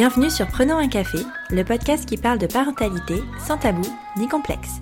[0.00, 1.18] Bienvenue sur Prenons un café,
[1.50, 3.86] le podcast qui parle de parentalité sans tabou
[4.16, 4.80] ni complexe.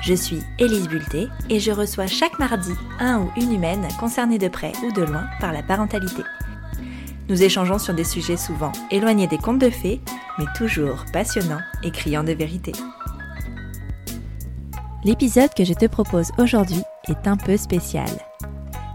[0.00, 4.48] Je suis Élise Bulté et je reçois chaque mardi un ou une humaine concernée de
[4.48, 6.22] près ou de loin par la parentalité.
[7.28, 10.00] Nous échangeons sur des sujets souvent éloignés des contes de fées,
[10.38, 12.72] mais toujours passionnants et criants de vérité.
[15.04, 18.08] L'épisode que je te propose aujourd'hui est un peu spécial.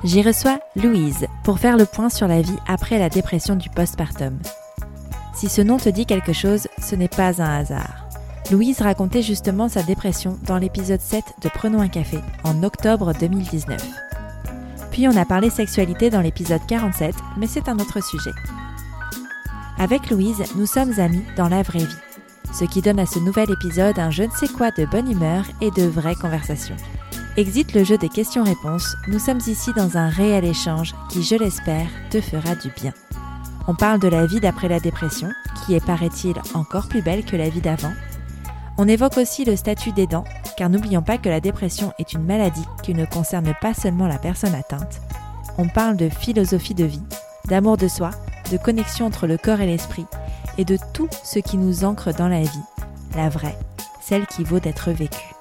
[0.04, 4.40] J'y reçois Louise pour faire le point sur la vie après la dépression du postpartum.
[5.40, 8.10] Si ce nom te dit quelque chose, ce n'est pas un hasard.
[8.52, 13.82] Louise racontait justement sa dépression dans l'épisode 7 de Prenons un café en octobre 2019.
[14.92, 18.34] Puis on a parlé sexualité dans l'épisode 47, mais c'est un autre sujet.
[19.78, 21.96] Avec Louise, nous sommes amis dans la vraie vie
[22.54, 25.46] ce qui donne à ce nouvel épisode un je ne sais quoi de bonne humeur
[25.62, 26.76] et de vraies conversations.
[27.38, 31.88] Exit le jeu des questions-réponses, nous sommes ici dans un réel échange qui, je l'espère,
[32.10, 32.92] te fera du bien.
[33.70, 35.30] On parle de la vie d'après la dépression,
[35.64, 37.92] qui est, paraît-il, encore plus belle que la vie d'avant.
[38.80, 40.24] On évoque aussi le statut d'aidant,
[40.58, 44.18] car n'oublions pas que la dépression est une maladie qui ne concerne pas seulement la
[44.18, 45.02] personne atteinte.
[45.60, 47.04] On parle de philosophie de vie,
[47.46, 48.10] d'amour de soi,
[48.52, 50.08] de connexion entre le corps et l'esprit,
[50.58, 52.64] et de tout ce qui nous ancre dans la vie,
[53.16, 53.60] la vraie,
[54.02, 55.36] celle qui vaut d'être vécue.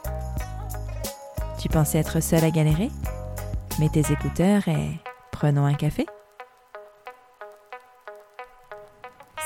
[1.58, 2.90] Tu pensais être seule à galérer?
[3.78, 5.00] Mets tes écouteurs et
[5.32, 6.04] prenons un café.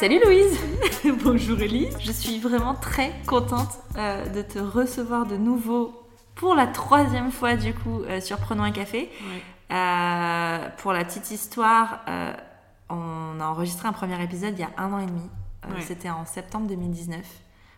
[0.03, 0.59] Salut Louise
[1.23, 5.93] Bonjour Elise Je suis vraiment très contente euh, de te recevoir de nouveau
[6.35, 9.09] pour la troisième fois du coup euh, sur Prenons un café.
[9.71, 12.01] Euh, pour la petite histoire,
[12.91, 15.23] on a enregistré un premier épisode il y a un an et demi.
[15.83, 17.21] C'était en septembre 2019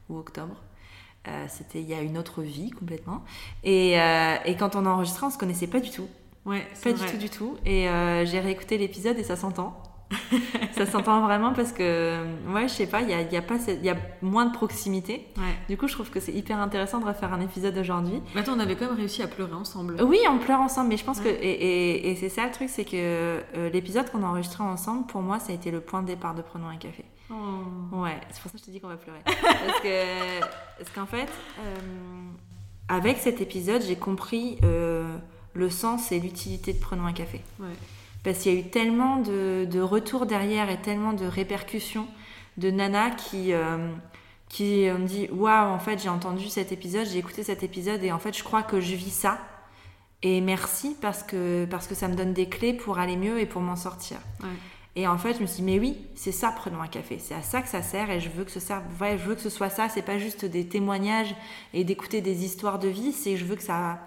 [0.09, 0.57] ou octobre.
[1.49, 3.23] C'était il y a une autre vie complètement.
[3.65, 6.09] Et, et, quand on a enregistré, on se connaissait pas du tout.
[6.47, 7.59] Ouais, pas du tout, du tout.
[7.67, 7.87] Et
[8.25, 9.79] j'ai réécouté l'épisode et ça s'entend.
[10.73, 13.57] ça s'entend vraiment parce que, ouais, je sais pas, il y a, y, a pas,
[13.83, 15.27] y a moins de proximité.
[15.69, 18.21] Du coup, je trouve que c'est hyper intéressant de refaire un épisode aujourd'hui.
[18.37, 19.97] Attends, on avait quand même réussi à pleurer ensemble.
[20.03, 21.29] Oui, on pleure ensemble, mais je pense que.
[21.29, 25.23] Et, et, c'est ça le truc, c'est que euh, l'épisode qu'on a enregistré ensemble, pour
[25.23, 27.05] moi, ça a été le point de départ de Prenons un café.
[27.31, 27.97] Oh.
[27.97, 29.21] Ouais, c'est pour ça que je te dis qu'on va pleurer.
[29.25, 30.41] parce que,
[30.79, 31.29] parce qu'en fait,
[31.61, 31.79] euh,
[32.89, 35.17] avec cet épisode, j'ai compris euh,
[35.55, 37.41] le sens et l'utilité de Prenons un café.
[37.59, 37.69] Ouais.
[38.25, 42.07] Parce qu'il y a eu tellement de, de, retours derrière et tellement de répercussions
[42.57, 43.93] de Nana qui, euh,
[44.49, 48.13] qui me dit Waouh, en fait, j'ai entendu cet épisode, j'ai écouté cet épisode et
[48.13, 49.39] en fait, je crois que je vis ça.
[50.23, 53.47] Et merci parce que, parce que ça me donne des clés pour aller mieux et
[53.47, 54.17] pour m'en sortir.
[54.97, 57.19] Et en fait, je me suis dit, mais oui, c'est ça, prenons un café.
[57.19, 59.35] C'est à ça que ça sert et je veux que ce, serve, ouais, je veux
[59.35, 59.89] que ce soit ça.
[59.91, 61.35] C'est pas juste des témoignages
[61.75, 63.99] et d'écouter des histoires de vie, c'est je veux que ça,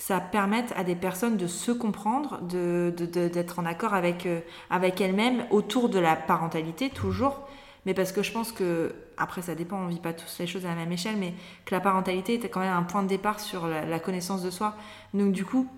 [0.00, 4.40] ça permette à des personnes de se comprendre, d'être de, en accord avec, euh,
[4.70, 7.46] avec elles-mêmes autour de la parentalité, toujours.
[7.84, 10.64] Mais parce que je pense que, après ça dépend, on vit pas tous les choses
[10.64, 11.34] à la même échelle, mais
[11.66, 14.74] que la parentalité était quand même un point de départ sur la, connaissance de soi.
[15.12, 15.68] Donc du coup,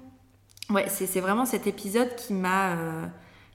[0.70, 2.76] ouais, c'est vraiment cet épisode qui m'a...
[2.76, 3.06] Euh,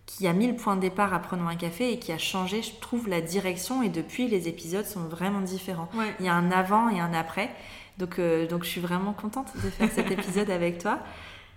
[0.07, 2.63] qui a mis le point de départ à Prenons un café et qui a changé,
[2.63, 3.83] je trouve, la direction.
[3.83, 5.89] Et depuis, les épisodes sont vraiment différents.
[6.19, 7.51] Il y a un avant et un après.
[7.99, 10.99] Donc, euh, donc je suis vraiment contente de faire cet épisode avec toi.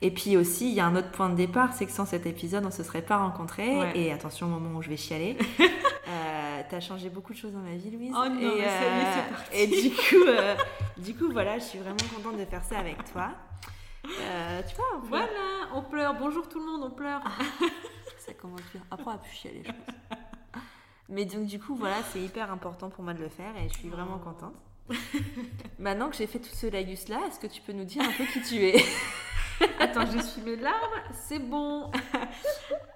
[0.02, 2.26] Et puis aussi, il y a un autre point de départ, c'est que sans cet
[2.26, 3.78] épisode, on ne se serait pas rencontrés.
[3.94, 5.36] Et attention au moment où je vais chialer.
[5.60, 8.12] euh, tu as changé beaucoup de choses dans ma vie, Louise.
[8.14, 9.22] Oh non, et, euh,
[9.52, 10.54] et du coup, euh,
[10.96, 13.28] du coup, voilà, je suis vraiment contente de faire ça avec toi.
[14.06, 15.26] Euh, tu vois, on Voilà,
[15.74, 16.14] on pleure.
[16.18, 17.22] Bonjour tout le monde, on pleure.
[18.72, 18.82] Bien.
[18.90, 20.20] Après, on va plus chialer, je pense.
[21.08, 23.78] Mais donc, du coup, voilà, c'est hyper important pour moi de le faire et je
[23.78, 24.54] suis vraiment contente.
[25.78, 28.12] Maintenant que j'ai fait tout ce lagus là, est-ce que tu peux nous dire un
[28.12, 28.84] peu qui tu es
[29.80, 31.90] Attends, suis mes larmes, c'est bon.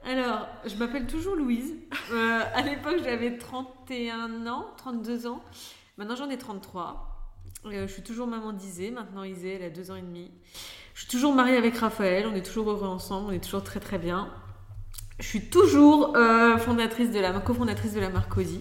[0.04, 1.74] Alors, je m'appelle toujours Louise.
[2.10, 5.42] Euh, à l'époque, j'avais 31 ans, 32 ans.
[5.98, 7.30] Maintenant, j'en ai 33.
[7.66, 8.90] Euh, je suis toujours maman d'Isée.
[8.90, 10.30] Maintenant, Isée, elle a 2 ans et demi.
[10.94, 12.26] Je suis toujours mariée avec Raphaël.
[12.30, 13.28] On est toujours heureux ensemble.
[13.28, 14.32] On est toujours très très bien.
[15.20, 18.60] Je suis toujours euh, fondatrice de la, cofondatrice de la marque Cozy.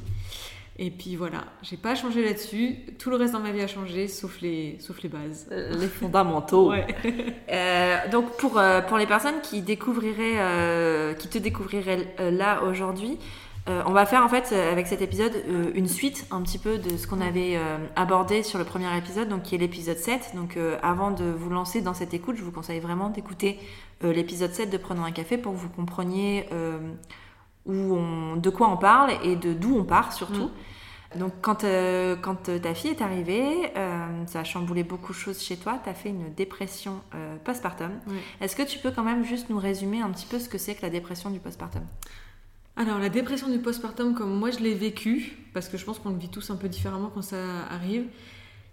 [0.79, 2.77] Et puis voilà, j'ai pas changé là-dessus.
[2.97, 5.47] Tout le reste dans ma vie a changé, sauf les, sauf les bases.
[5.51, 6.71] Euh, les fondamentaux.
[6.71, 6.87] Ouais.
[7.51, 13.19] euh, donc pour, euh, pour les personnes qui découvriraient, euh, qui te découvriraient là aujourd'hui,
[13.67, 15.33] on va faire en fait avec cet épisode
[15.73, 17.57] une suite un petit peu de ce qu'on avait
[17.95, 20.33] abordé sur le premier épisode, donc qui est l'épisode 7.
[20.35, 23.59] Donc avant de vous lancer dans cette écoute, je vous conseille vraiment d'écouter
[24.01, 26.45] l'épisode 7 de Prenons un café pour que vous compreniez
[27.65, 30.47] où on, de quoi on parle et de d'où on part surtout.
[30.47, 31.19] Mm.
[31.19, 35.17] Donc quand, euh, quand euh, ta fille est arrivée, euh, ça a chamboulé beaucoup de
[35.17, 37.01] choses chez toi, tu as fait une dépression
[37.43, 37.91] postpartum.
[38.41, 40.75] Est-ce que tu peux quand même juste nous résumer un petit peu ce que c'est
[40.75, 41.83] que la dépression du postpartum?
[42.75, 46.09] Alors, la dépression du postpartum, comme moi je l'ai vécu, parce que je pense qu'on
[46.09, 47.37] le vit tous un peu différemment quand ça
[47.69, 48.05] arrive,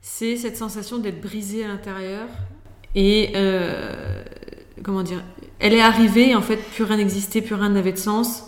[0.00, 2.26] c'est cette sensation d'être brisé à l'intérieur.
[2.94, 4.22] Et euh,
[4.82, 5.22] comment dire
[5.58, 8.44] Elle est arrivée, en fait, plus rien n'existait, plus rien n'avait de sens.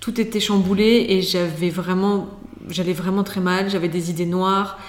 [0.00, 2.28] Tout était chamboulé et j'avais vraiment,
[2.68, 3.70] j'allais vraiment très mal.
[3.70, 4.80] J'avais des idées noires,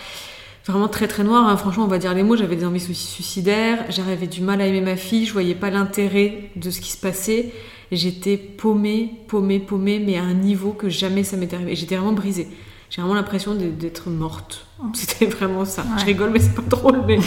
[0.66, 1.48] vraiment très très noires.
[1.48, 1.58] Hein.
[1.58, 2.36] Franchement, on va dire les mots.
[2.36, 3.86] J'avais des envies suicidaires.
[3.90, 5.26] J'avais du mal à aimer ma fille.
[5.26, 7.54] Je voyais pas l'intérêt de ce qui se passait.
[7.92, 11.76] J'étais paumée, paumée, paumée, mais à un niveau que jamais ça m'était arrivé.
[11.76, 12.48] J'étais vraiment brisée.
[12.90, 14.66] J'ai vraiment l'impression d'être morte.
[14.80, 14.88] Oh.
[14.94, 15.84] C'était vraiment ça.
[15.98, 17.20] Je rigole, mais c'est pas drôle, mais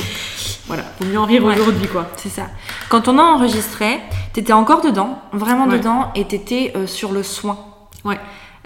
[0.66, 2.08] voilà, faut mieux en rire aujourd'hui, quoi.
[2.16, 2.48] C'est ça.
[2.88, 4.00] Quand on a enregistré,
[4.32, 7.58] t'étais encore dedans, vraiment dedans, et t'étais euh, sur le soin.
[8.04, 8.18] Ouais.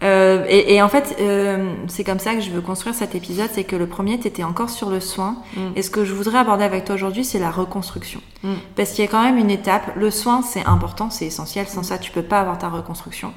[0.03, 3.65] Euh, et, en fait, euh, c'est comme ça que je veux construire cet épisode, c'est
[3.65, 5.37] que le premier, tu étais encore sur le soin.
[5.57, 5.61] Mm.
[5.77, 8.21] Et ce que je voudrais aborder avec toi aujourd'hui, c'est la reconstruction.
[8.43, 8.55] Mm.
[8.77, 9.93] Parce qu'il y a quand même une étape.
[9.97, 11.67] Le soin, c'est important, c'est essentiel.
[11.67, 11.85] Sans mm.
[11.85, 13.33] ça, tu peux pas avoir ta reconstruction.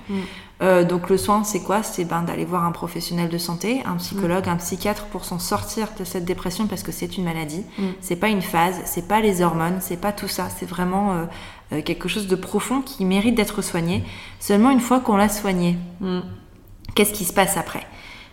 [0.61, 1.83] Euh, donc le soin, c'est quoi?
[1.83, 5.87] C'est ben, d'aller voir un professionnel de santé, un psychologue, un psychiatre pour s'en sortir
[5.97, 7.63] de cette dépression parce que c'est une maladie.
[8.01, 10.49] C'est pas une phase, c'est pas les hormones, c'est pas tout ça.
[10.49, 11.27] C'est vraiment
[11.85, 14.03] quelque chose de profond qui mérite d'être soigné.
[14.41, 15.77] Seulement une fois qu'on l'a soigné
[16.95, 17.85] qu'est-ce qui se passe après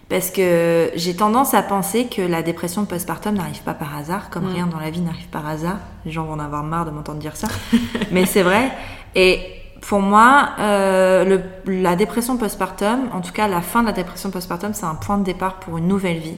[0.08, 4.44] parce que j'ai tendance à penser que la dépression postpartum n'arrive pas par hasard, comme
[4.44, 4.54] mm.
[4.54, 5.78] rien dans la vie n'arrive par hasard.
[6.04, 7.48] Les gens vont en avoir marre de m'entendre dire ça,
[8.12, 8.70] mais c'est vrai.
[9.16, 9.40] Et
[9.80, 14.74] pour moi, euh, la dépression postpartum, en tout cas la fin de la dépression postpartum,
[14.74, 16.36] c'est un point de départ pour une nouvelle vie.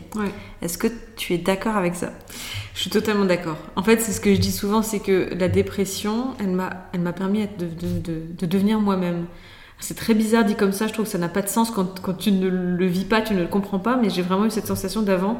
[0.63, 2.09] Est-ce que tu es d'accord avec ça?
[2.75, 3.57] Je suis totalement d'accord.
[3.77, 6.51] En fait, c'est ce que je dis souvent, c'est que la dépression, elle
[7.01, 7.69] m'a permis de,
[8.39, 9.27] de devenir moi-même.
[9.81, 12.01] C'est très bizarre dit comme ça, je trouve que ça n'a pas de sens quand,
[12.01, 14.51] quand, tu ne le vis pas, tu ne le comprends pas, mais j'ai vraiment eu
[14.51, 15.39] cette sensation d'avant,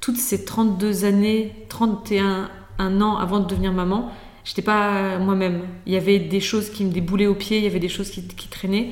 [0.00, 2.48] toutes ces 32 années, 31
[2.80, 4.10] un an avant de devenir maman,
[4.44, 5.62] j'étais pas moi-même.
[5.86, 8.10] Il y avait des choses qui me déboulaient aux pieds, il y avait des choses
[8.10, 8.90] qui, qui traînaient.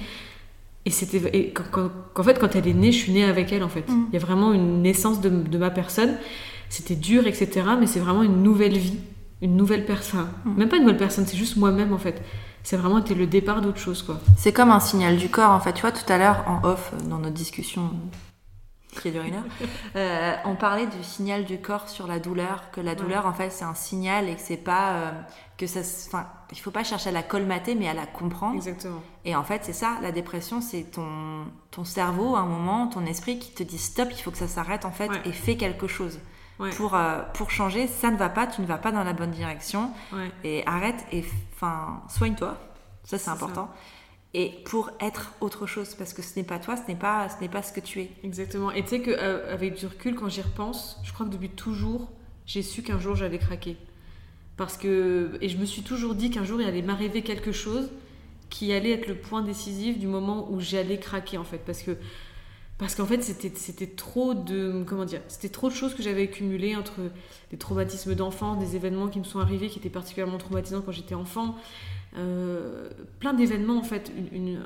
[0.85, 3.89] Et c'était qu'en fait, quand elle est née, je suis née avec elle en fait.
[3.89, 4.07] Mm.
[4.11, 6.17] Il y a vraiment une naissance de, de ma personne.
[6.69, 7.63] C'était dur, etc.
[7.79, 8.99] Mais c'est vraiment une nouvelle vie,
[9.43, 10.29] une nouvelle personne.
[10.45, 10.55] Mm.
[10.57, 12.23] Même pas une nouvelle personne, c'est juste moi-même en fait
[12.69, 14.21] c'est vraiment été le départ d'autre chose quoi.
[14.37, 15.73] C'est comme un signal du corps en fait.
[15.73, 17.91] Tu vois tout à l'heure en off dans notre discussion
[19.01, 19.21] qui est de
[19.97, 23.51] euh, on parlait du signal du corps sur la douleur, que la douleur en fait
[23.51, 25.11] c'est un signal et que c'est pas euh,
[25.57, 28.57] que ça, enfin il faut pas chercher à la colmater mais à la comprendre.
[28.57, 29.03] Exactement.
[29.25, 33.07] Et en fait c'est ça, la dépression c'est ton ton cerveau à un moment, ton
[33.07, 35.87] esprit qui te dit stop, il faut que ça s'arrête en fait et fais quelque
[35.87, 36.19] chose
[36.77, 37.87] pour, euh, pour changer.
[37.87, 39.91] Ça ne va pas, tu ne vas pas dans la bonne direction.
[40.45, 41.25] Et arrête et
[41.55, 42.57] enfin, soigne-toi.
[43.05, 43.71] Ça, c'est important.
[44.35, 47.41] Et pour être autre chose, parce que ce n'est pas toi, ce n'est pas, ce
[47.41, 48.11] n'est pas ce que tu es.
[48.23, 48.71] Exactement.
[48.71, 52.11] Et tu sais qu'avec euh, du recul, quand j'y repense, je crois que depuis toujours,
[52.45, 53.79] j'ai su qu'un jour j'allais craquer.
[54.59, 57.91] Parce que, et je me suis toujours dit qu'un jour il allait m'arriver quelque chose
[58.51, 61.63] qui allait être le point décisif du moment où j'allais craquer en fait.
[61.65, 61.97] Parce que
[62.79, 66.23] parce qu'en fait c'était c'était trop de comment dire c'était trop de choses que j'avais
[66.23, 67.01] accumulées entre
[67.51, 71.15] des traumatismes d'enfance des événements qui me sont arrivés qui étaient particulièrement traumatisants quand j'étais
[71.15, 71.57] enfant
[72.17, 72.89] euh,
[73.19, 74.61] plein d'événements en fait une,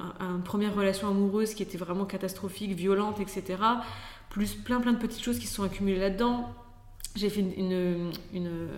[0.45, 3.59] première relation amoureuse qui était vraiment catastrophique violente etc
[4.29, 6.51] plus plein plein de petites choses qui se sont accumulées là-dedans
[7.15, 7.73] j'ai fait une,
[8.33, 8.69] une,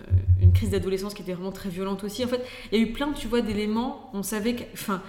[0.41, 2.93] une, crise d'adolescence qui était vraiment très violente aussi en fait il y a eu
[2.93, 5.03] plein tu vois d'éléments on savait enfin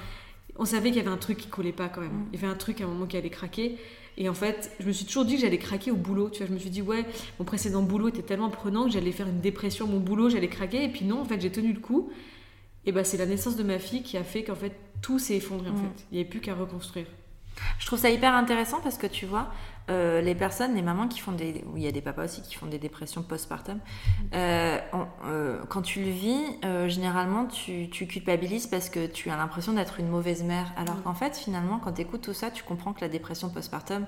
[0.58, 2.12] on savait qu'il y avait un truc qui collait pas quand même.
[2.12, 2.26] Mm.
[2.32, 3.78] Il y avait un truc à un moment qui allait craquer.
[4.18, 6.30] Et en fait, je me suis toujours dit que j'allais craquer au boulot.
[6.30, 7.06] Tu vois, je me suis dit, ouais,
[7.40, 10.84] mon précédent boulot était tellement prenant que j'allais faire une dépression mon boulot, j'allais craquer.
[10.84, 12.12] Et puis non, en fait, j'ai tenu le coup.
[12.86, 15.36] Et ben, c'est la naissance de ma fille qui a fait qu'en fait, tout s'est
[15.36, 15.70] effondré.
[15.70, 15.78] En mm.
[15.78, 17.08] fait, il n'y avait plus qu'à reconstruire.
[17.80, 19.52] Je trouve ça hyper intéressant parce que tu vois,
[19.89, 21.63] euh, les personnes, les mamans qui font des.
[21.75, 23.80] il y a des papas aussi qui font des dépressions postpartum.
[24.34, 24.80] Euh,
[25.25, 26.42] euh, quand tu le vis,
[26.88, 30.74] généralement, tu, tu, culpabilises parce que tu as l'impression d'être une mauvaise mère.
[30.75, 34.08] Alors qu'en fait, finalement, quand tu écoutes tout ça, tu comprends que la dépression postpartum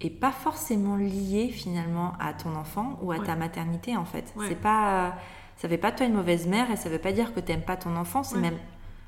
[0.00, 4.32] est pas forcément liée finalement à ton enfant ou à ta maternité en fait.
[4.48, 5.14] C'est pas.
[5.56, 7.52] Ça fait pas de toi une mauvaise mère et ça veut pas dire que tu
[7.52, 8.58] n'aimes pas ton enfant, c'est même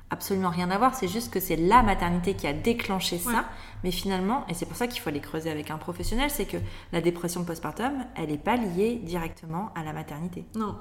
[0.09, 3.45] absolument rien à voir, c'est juste que c'est la maternité qui a déclenché ça.
[3.83, 6.57] Mais finalement, et c'est pour ça qu'il faut aller creuser avec un professionnel, c'est que
[6.91, 10.45] la dépression postpartum, elle n'est pas liée directement à la maternité.
[10.55, 10.75] Non.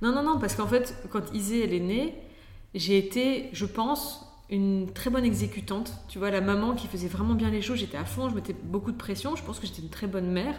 [0.00, 2.14] Non, non, non, parce qu'en fait, quand Isée, elle est née,
[2.74, 5.92] j'ai été, je pense, une très bonne exécutante.
[6.08, 8.54] Tu vois, la maman qui faisait vraiment bien les choses, j'étais à fond, je mettais
[8.54, 10.54] beaucoup de pression, je pense que j'étais une très bonne mère.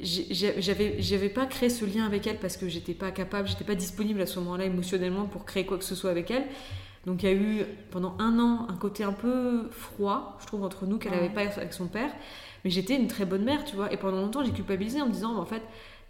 [0.00, 3.74] J'avais, j'avais pas créé ce lien avec elle parce que j'étais pas capable, j'étais pas
[3.74, 6.44] disponible à ce moment-là émotionnellement pour créer quoi que ce soit avec elle.
[7.06, 10.62] Donc il y a eu pendant un an un côté un peu froid, je trouve,
[10.62, 12.10] entre nous qu'elle n'avait pas avec son père.
[12.64, 13.92] Mais j'étais une très bonne mère, tu vois.
[13.92, 15.62] Et pendant longtemps, j'ai culpabilisé en me disant, en fait,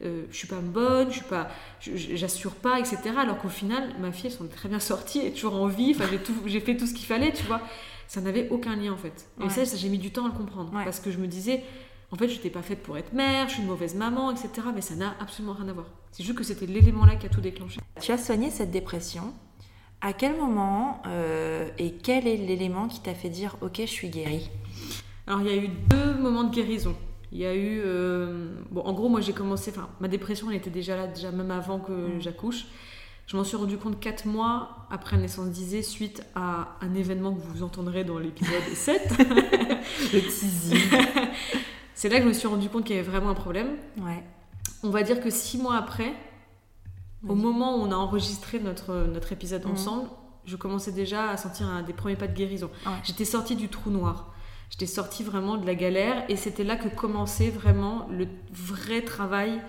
[0.04, 1.48] euh, je suis pas bonne, je suis pas,
[1.80, 2.98] j'assure pas, etc.
[3.18, 5.66] Alors qu'au final, ma fille, elle s'en est très bien sortie, elle est toujours en
[5.66, 5.94] vie.
[5.96, 6.04] Enfin,
[6.46, 7.60] j'ai fait tout ce qu'il fallait, tu vois.
[8.06, 9.28] ça n'avait aucun lien en fait.
[9.42, 10.72] Et ça, j'ai mis du temps à le comprendre.
[10.72, 11.62] Parce que je me disais,
[12.10, 14.50] en fait, je n'étais pas faite pour être mère, je suis une mauvaise maman, etc.
[14.74, 15.86] Mais ça n'a absolument rien à voir.
[16.10, 17.80] C'est juste que c'était l'élément là qui a tout déclenché.
[18.00, 19.32] Tu as soigné cette dépression?
[20.04, 24.08] À quel moment euh, et quel est l'élément qui t'a fait dire ok je suis
[24.08, 24.50] guérie?
[25.28, 26.96] Alors il y a eu deux moments de guérison.
[27.30, 30.56] Il y a eu euh, bon en gros moi j'ai commencé enfin ma dépression elle
[30.56, 32.20] était déjà là déjà même avant que mm.
[32.20, 32.66] j'accouche.
[33.28, 37.32] Je m'en suis rendu compte quatre mois après la naissance d'Isée suite à un événement
[37.32, 39.00] que vous entendrez dans l'épisode 7.
[40.12, 40.78] Le teasing.
[41.94, 43.76] C'est là que je me suis rendu compte qu'il y avait vraiment un problème.
[43.98, 44.24] Ouais.
[44.82, 46.12] On va dire que six mois après,
[47.28, 49.72] au moment où on a enregistré notre, notre épisode mhm.
[49.72, 50.08] ensemble,
[50.44, 52.70] je commençais déjà à sentir un, des premiers pas de guérison.
[53.04, 54.32] J'étais sortie du trou noir.
[54.70, 59.60] J'étais sortie vraiment de la galère et c'était là que commençait vraiment le vrai travail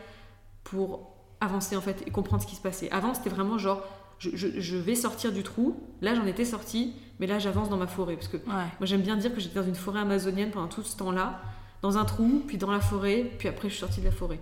[0.63, 2.89] pour avancer en fait et comprendre ce qui se passait.
[2.89, 3.83] Avant, c'était vraiment genre,
[4.17, 5.75] je, je, vais sortir du trou.
[6.01, 8.15] Là, j'en étais sortie, mais là, j'avance dans ma forêt.
[8.15, 10.95] Parce que moi, j'aime bien dire que j'étais dans une forêt amazonienne pendant tout ce
[10.95, 11.41] temps-là,
[11.81, 14.39] dans un trou, puis dans la forêt, puis après, je suis sortie de la forêt.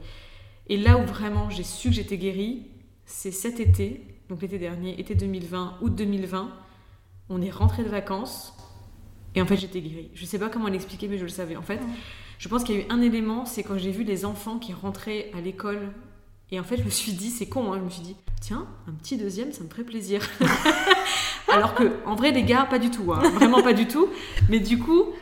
[0.68, 2.68] Et là où vraiment j'ai su que j'étais guérie,
[3.06, 6.52] c'est cet été, donc l'été dernier, été 2020, août 2020.
[7.30, 8.54] On est rentré de vacances
[9.36, 10.12] et en fait j'étais guérie.
[10.14, 11.56] Je sais pas comment l'expliquer, mais je le savais.
[11.56, 11.80] En fait,
[12.38, 14.74] je pense qu'il y a eu un élément, c'est quand j'ai vu les enfants qui
[14.74, 15.92] rentraient à l'école
[16.52, 18.68] et en fait, je me suis dit, c'est con, hein, je me suis dit, tiens,
[18.88, 20.22] un petit deuxième, ça me ferait plaisir.
[21.48, 24.10] Alors que, en vrai, les gars, pas du tout, hein, vraiment pas du tout.
[24.50, 25.14] Mais du coup,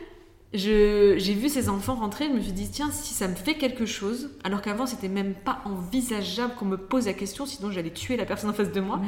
[0.52, 3.86] j'ai vu ces enfants rentrer, je me suis dit, tiens, si ça me fait quelque
[3.86, 8.16] chose, alors qu'avant, c'était même pas envisageable qu'on me pose la question, sinon j'allais tuer
[8.16, 9.00] la personne en face de moi.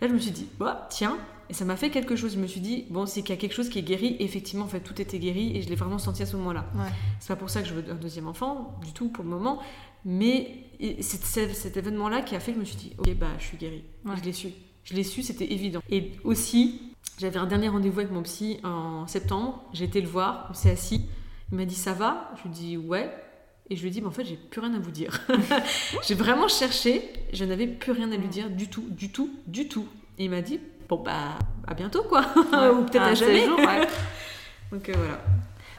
[0.00, 1.18] Là, je me suis dit, bah, tiens,
[1.50, 2.34] et ça m'a fait quelque chose.
[2.34, 4.16] Je me suis dit, bon, c'est qu'il y a quelque chose qui est guéri.
[4.20, 6.66] effectivement, en fait, tout était guéri et je l'ai vraiment senti à ce moment-là.
[7.20, 9.60] C'est pas pour ça que je veux un deuxième enfant, du tout, pour le moment.
[10.04, 10.64] Mais
[11.00, 13.56] c'est cet événement-là qui a fait que je me suis dit, ok, bah, je suis
[13.56, 13.82] guérie.
[14.04, 14.48] Je l'ai su.
[14.84, 15.80] Je l'ai su, c'était évident.
[15.90, 16.87] Et aussi,
[17.18, 19.62] j'avais un dernier rendez-vous avec mon psy en septembre.
[19.72, 21.08] J'ai été le voir, on s'est assis.
[21.50, 22.30] Il m'a dit, ça va?
[22.36, 23.10] Je lui ai dit, ouais.
[23.70, 25.20] Et je lui ai dit, mais en fait, j'ai plus rien à vous dire.
[26.06, 27.02] j'ai vraiment cherché,
[27.32, 29.86] je n'avais plus rien à lui dire du tout, du tout, du tout.
[30.18, 32.20] Et il m'a dit, bon, bah, à bientôt, quoi.
[32.36, 33.44] Ou peut-être à jamais.
[33.44, 33.58] Jour,
[34.72, 35.20] Donc euh, voilà.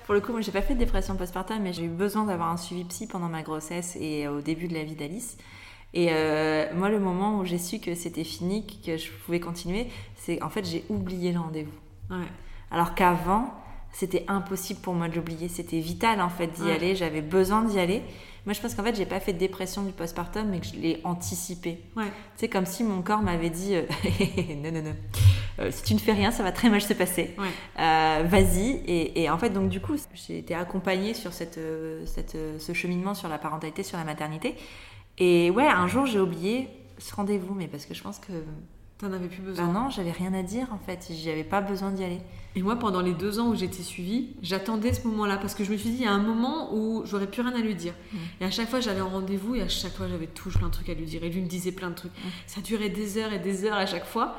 [0.06, 2.50] Pour le coup, moi, j'ai pas fait de dépression postpartum, mais j'ai eu besoin d'avoir
[2.50, 5.38] un suivi psy pendant ma grossesse et au début de la vie d'Alice.
[5.94, 9.88] Et euh, moi, le moment où j'ai su que c'était fini, que je pouvais continuer,
[10.16, 12.16] c'est en fait, j'ai oublié le rendez-vous.
[12.72, 13.54] Alors qu'avant,
[13.92, 15.48] c'était impossible pour moi de l'oublier.
[15.48, 16.96] C'était vital en fait d'y aller.
[16.96, 18.04] J'avais besoin d'y aller.
[18.46, 20.76] Moi, je pense qu'en fait, j'ai pas fait de dépression du postpartum, mais que je
[20.76, 21.84] l'ai anticipé.
[21.96, 22.12] Ouais.
[22.36, 23.84] C'est comme si mon corps m'avait dit euh,
[24.64, 24.96] non, non, non.
[25.60, 27.36] Euh, si tu ne fais rien, ça va très mal se passer.
[27.80, 28.82] Euh, vas-y.
[28.88, 31.60] Et, en fait, donc du coup, j'ai été accompagnée sur cette,
[32.06, 34.56] cette, ce cheminement sur la parentalité, sur la maternité.
[35.20, 38.34] Et ouais, un jour, j'ai oublié ce rendez-vous, mais parce que je pense que
[39.00, 41.10] T'en avais plus besoin ben Non, j'avais rien à dire en fait.
[41.24, 42.20] J'avais pas besoin d'y aller.
[42.56, 45.72] Et moi, pendant les deux ans où j'étais suivie, j'attendais ce moment-là parce que je
[45.72, 47.94] me suis dit, il y a un moment où j'aurais plus rien à lui dire.
[48.12, 48.18] Mm.
[48.42, 50.74] Et à chaque fois, j'allais en rendez-vous et à chaque fois, j'avais toujours plein de
[50.74, 51.24] trucs à lui dire.
[51.24, 52.12] Et lui me disait plein de trucs.
[52.12, 52.30] Mm.
[52.46, 54.36] Ça durait des heures et des heures à chaque fois.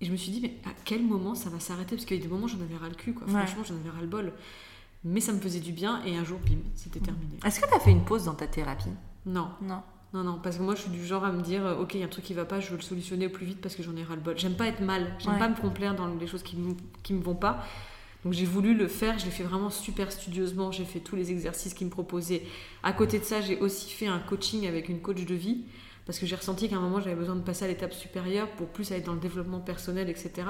[0.00, 1.96] Et je me suis dit, mais à quel moment ça va s'arrêter?
[1.96, 3.26] Parce qu'il y a des moments, j'en avais ras le cul, quoi.
[3.26, 4.32] Franchement, j'en avais ras le bol.
[5.04, 7.02] Mais ça me faisait du bien et un jour, bim, c'était mm.
[7.02, 7.36] terminé.
[7.44, 8.88] Est-ce que tu as fait une pause dans ta thérapie?
[9.26, 9.48] Non.
[9.62, 9.82] Non.
[10.12, 12.00] Non, non, parce que moi je suis du genre à me dire, euh, ok, il
[12.00, 13.76] y a un truc qui va pas, je veux le solutionner au plus vite parce
[13.76, 14.36] que j'en ai ras le bol.
[14.36, 16.74] J'aime pas être mal, j'aime pas me complaire dans les choses qui me,
[17.04, 17.64] qui me vont pas.
[18.24, 21.30] Donc j'ai voulu le faire, je l'ai fait vraiment super studieusement, j'ai fait tous les
[21.30, 22.42] exercices qu'il me proposait.
[22.82, 25.62] À côté de ça, j'ai aussi fait un coaching avec une coach de vie
[26.06, 28.66] parce que j'ai ressenti qu'à un moment j'avais besoin de passer à l'étape supérieure pour
[28.68, 30.48] plus aller dans le développement personnel, etc.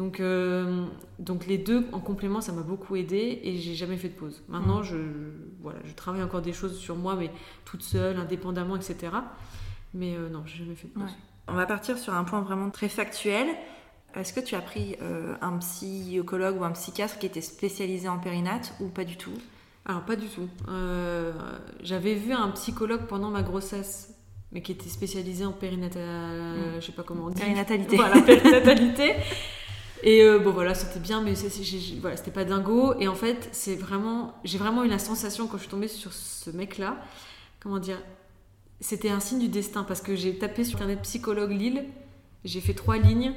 [0.00, 0.86] Donc, euh,
[1.18, 4.42] donc les deux en complément, ça m'a beaucoup aidé et j'ai jamais fait de pause.
[4.48, 4.84] Maintenant, mm.
[4.84, 4.96] je,
[5.60, 7.30] voilà, je travaille encore des choses sur moi, mais
[7.66, 9.12] toute seule, indépendamment, etc.
[9.92, 11.14] Mais euh, non, j'ai jamais fait de pause.
[11.48, 13.46] On va partir sur un point vraiment très factuel.
[14.14, 18.18] Est-ce que tu as pris euh, un psychologue ou un psychiatre qui était spécialisé en
[18.18, 19.36] périnate ou pas du tout?
[19.84, 20.48] Alors pas du tout.
[21.82, 24.14] J'avais vu un psychologue pendant ma grossesse,
[24.50, 26.02] mais qui était spécialisé en périnatal...
[26.02, 26.80] Mm.
[26.80, 27.42] je sais pas comment on dit.
[27.42, 27.96] Périnatalité.
[27.98, 29.16] Voilà, périnatalité.
[30.02, 31.34] Et euh, bon voilà, c'était bien, mais
[32.00, 32.94] voilà, c'était pas dingo.
[32.98, 36.12] Et en fait, c'est vraiment, j'ai vraiment eu la sensation quand je suis tombée sur
[36.12, 36.96] ce mec-là,
[37.60, 37.98] comment dire,
[38.80, 41.84] c'était un signe du destin parce que j'ai tapé sur internet psychologue Lille,
[42.44, 43.34] j'ai fait trois lignes,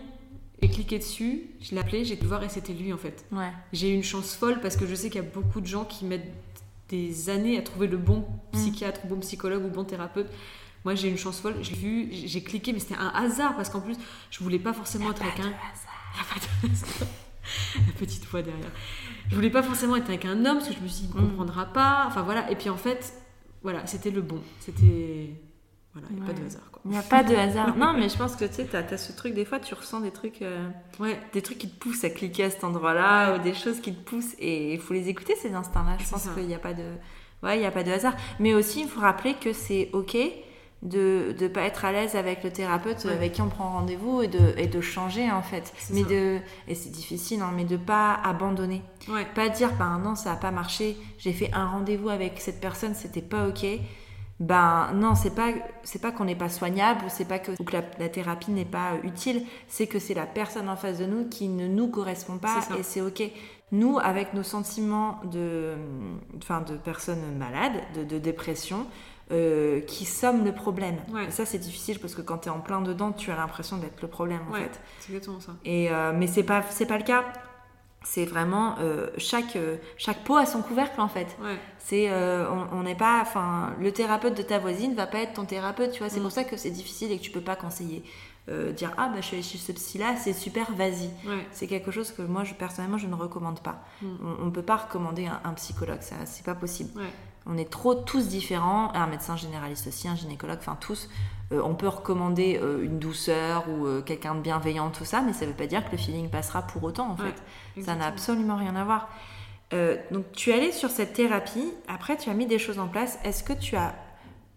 [0.62, 3.26] j'ai cliqué dessus, je l'ai appelé, j'ai pu voir et c'était lui en fait.
[3.32, 3.52] Ouais.
[3.74, 5.84] J'ai eu une chance folle parce que je sais qu'il y a beaucoup de gens
[5.84, 6.32] qui mettent
[6.88, 8.58] des années à trouver le bon mm.
[8.58, 10.28] psychiatre, bon psychologue ou bon thérapeute.
[10.86, 11.56] Moi, j'ai eu une chance folle.
[11.62, 13.96] J'ai vu, j'ai cliqué, mais c'était un hasard parce qu'en plus,
[14.30, 15.54] je voulais pas forcément être avec un.
[17.88, 18.72] la petite voix derrière.
[19.30, 21.22] Je voulais pas forcément être avec un homme parce que je me suis dit, il
[21.22, 22.06] comprendra pas.
[22.08, 22.50] Enfin voilà.
[22.52, 23.14] Et puis en fait,
[23.62, 24.42] voilà, c'était le bon.
[24.60, 25.36] C'était.
[25.94, 26.72] Voilà, il n'y a pas de hasard.
[26.86, 27.78] Il n'y a pas de hasard.
[27.78, 30.02] non, mais je pense que tu sais, tu as, ce truc, des fois, tu ressens
[30.02, 30.68] des trucs, euh,
[31.00, 31.20] ouais.
[31.34, 34.04] des trucs qui te poussent à cliquer à cet endroit-là, ou des choses qui te
[34.04, 34.36] poussent.
[34.40, 35.98] Et il faut les écouter, ces instincts-là.
[36.00, 36.84] Je pense qu'il n'y a pas de.
[37.44, 38.16] Ouais, il n'y a pas de hasard.
[38.40, 40.18] Mais aussi, il faut rappeler que c'est OK
[40.84, 44.28] de ne pas être à l'aise avec le thérapeute avec qui on prend rendez-vous et
[44.28, 45.74] de, et de changer en fait.
[45.92, 48.82] Mais de et c'est difficile hein, mais de pas abandonner.
[49.34, 52.96] Pas dire bah non ça n'a pas marché j'ai fait un rendez-vous avec cette personne
[52.96, 53.66] c'était pas ok.
[54.42, 55.52] Ben non c'est pas
[55.84, 58.96] c'est pas qu'on n'est pas soignable ou c'est pas que, que la, thérapie n'est pas
[59.04, 62.60] utile c'est que c'est la personne en face de nous qui ne nous correspond pas
[62.78, 63.24] et c'est ok.
[63.72, 65.76] Nous avec nos sentiments de
[66.40, 68.86] enfin de personnes malades de, de dépression
[69.34, 70.98] euh, qui sommes le problème.
[71.28, 73.78] Et ça, c'est difficile parce que quand tu es en plein dedans, tu as l'impression
[73.78, 74.80] d'être le problème en fait.
[75.00, 75.54] C'est exactement ça.
[75.66, 77.24] Et, euh, mais c'est pas, c'est pas le cas.
[78.04, 79.58] C'est vraiment euh, chaque,
[79.98, 81.36] chaque peau a son couvercle en fait.
[81.80, 85.92] C'est on n'est pas, enfin, le thérapeute de ta voisine va pas être ton thérapeute,
[85.94, 86.10] tu vois.
[86.10, 86.24] C'est mm.
[86.24, 88.04] pour ça que c'est difficile et que tu peux pas conseiller.
[88.76, 91.10] dire ah bah je suis chez ce psy là c'est super vas-y
[91.54, 94.08] c'est quelque chose que moi je, personnellement je ne recommande pas mm.
[94.42, 96.92] on ne peut pas recommander un, un psychologue ça c'est pas possible
[97.46, 101.10] on est trop tous différents, un médecin généraliste aussi, un gynécologue, enfin tous.
[101.52, 105.34] Euh, on peut recommander euh, une douceur ou euh, quelqu'un de bienveillant, tout ça, mais
[105.34, 107.82] ça ne veut pas dire que le feeling passera pour autant en fait.
[107.82, 109.10] Ça n'a absolument rien à voir.
[110.12, 113.20] donc tu es allé sur cette thérapie, après tu as mis des choses en place.
[113.24, 113.96] Est-ce que tu as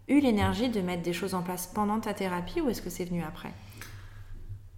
[0.07, 3.05] eu l'énergie de mettre des choses en place pendant ta thérapie ou est-ce que c'est
[3.05, 3.51] venu après?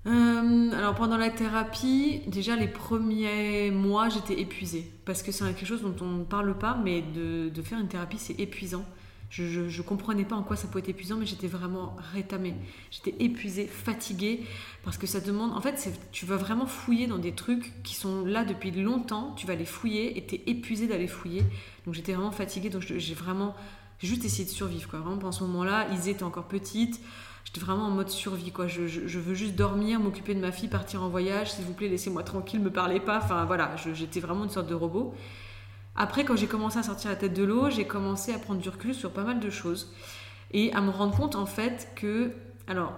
[0.06, 5.66] Euh, alors pendant la thérapie, déjà les premiers mois, j'étais épuisée parce que c'est quelque
[5.66, 8.86] chose dont on ne parle pas, mais de, faire une thérapie, c'est épuisant.
[9.30, 12.56] Je, comprenais pas en quoi ça pouvait être épuisant, mais j'étais vraiment rétamée.
[12.90, 14.44] J'étais épuisée, fatiguée,
[14.84, 15.52] parce que ça demande.
[15.52, 19.36] En fait, tu vas vraiment fouiller dans des trucs qui sont là depuis longtemps.
[19.36, 21.44] Tu vas les fouiller et tu es épuisée d'aller fouiller.
[21.86, 23.56] Donc j'étais vraiment fatiguée, donc j'ai vraiment
[24.00, 24.90] juste essayé de survivre.
[24.90, 25.00] Quoi.
[25.00, 27.00] Vraiment, pendant ce moment-là, Isée était encore petite.
[27.52, 28.68] J'étais vraiment en mode survie, quoi.
[28.68, 32.22] Je, veux juste dormir, m'occuper de ma fille, partir en voyage, s'il vous plaît, laissez-moi
[32.22, 33.18] tranquille, me parlez pas.
[33.18, 35.16] Enfin, voilà, j'étais vraiment une sorte de robot.
[35.96, 38.70] Après, quand j'ai commencé à sortir la tête de l'eau, j'ai commencé à prendre du
[38.70, 39.92] recul sur pas mal de choses
[40.52, 42.34] et à me rendre compte, en fait, que.
[42.68, 42.94] Alors,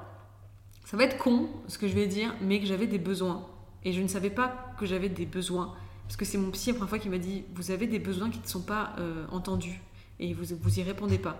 [0.83, 3.47] ça va être con, ce que je vais dire, mais que j'avais des besoins.
[3.85, 5.73] Et je ne savais pas que j'avais des besoins.
[6.07, 8.29] Parce que c'est mon psy la première fois qui m'a dit Vous avez des besoins
[8.29, 9.79] qui ne sont pas euh, entendus
[10.19, 11.37] et vous, vous y répondez pas.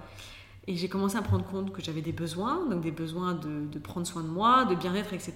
[0.67, 4.05] Et j'ai commencé à prendre compte que j'avais des besoins, donc des besoins de, prendre
[4.05, 5.33] soin de moi, de bien-être, etc.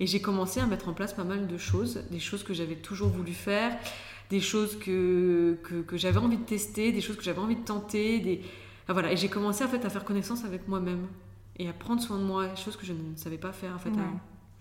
[0.00, 2.76] Et j'ai commencé à mettre en place pas mal de choses, des choses que j'avais
[2.76, 3.76] toujours voulu faire,
[4.30, 8.20] des choses que, que, j'avais envie de tester, des choses que j'avais envie de tenter.
[8.20, 8.42] Des...
[8.88, 9.12] voilà.
[9.12, 11.08] Et j'ai commencé en fait, à faire connaissance avec moi-même
[11.58, 13.90] et à prendre soin de moi, choses que je ne savais pas faire en fait.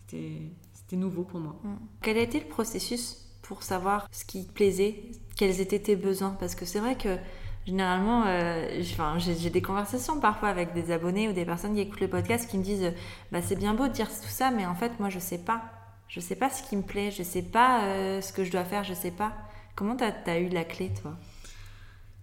[0.07, 1.55] C'était nouveau pour moi.
[2.01, 6.31] Quel a été le processus pour savoir ce qui te plaisait, quels étaient tes besoins?
[6.31, 7.17] Parce que c'est vrai que
[7.67, 8.81] généralement, euh,
[9.17, 12.57] j'ai des conversations parfois avec des abonnés ou des personnes qui écoutent le podcast qui
[12.57, 12.93] me disent
[13.31, 15.63] bah, c'est bien beau de dire tout ça, mais en fait, moi, je sais pas.
[16.07, 18.63] Je sais pas ce qui me plaît, je sais pas euh, ce que je dois
[18.63, 19.33] faire, je sais pas.
[19.75, 21.17] Comment tu as, eu la clé, toi?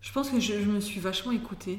[0.01, 1.79] Je pense que je, me suis vachement écoutée.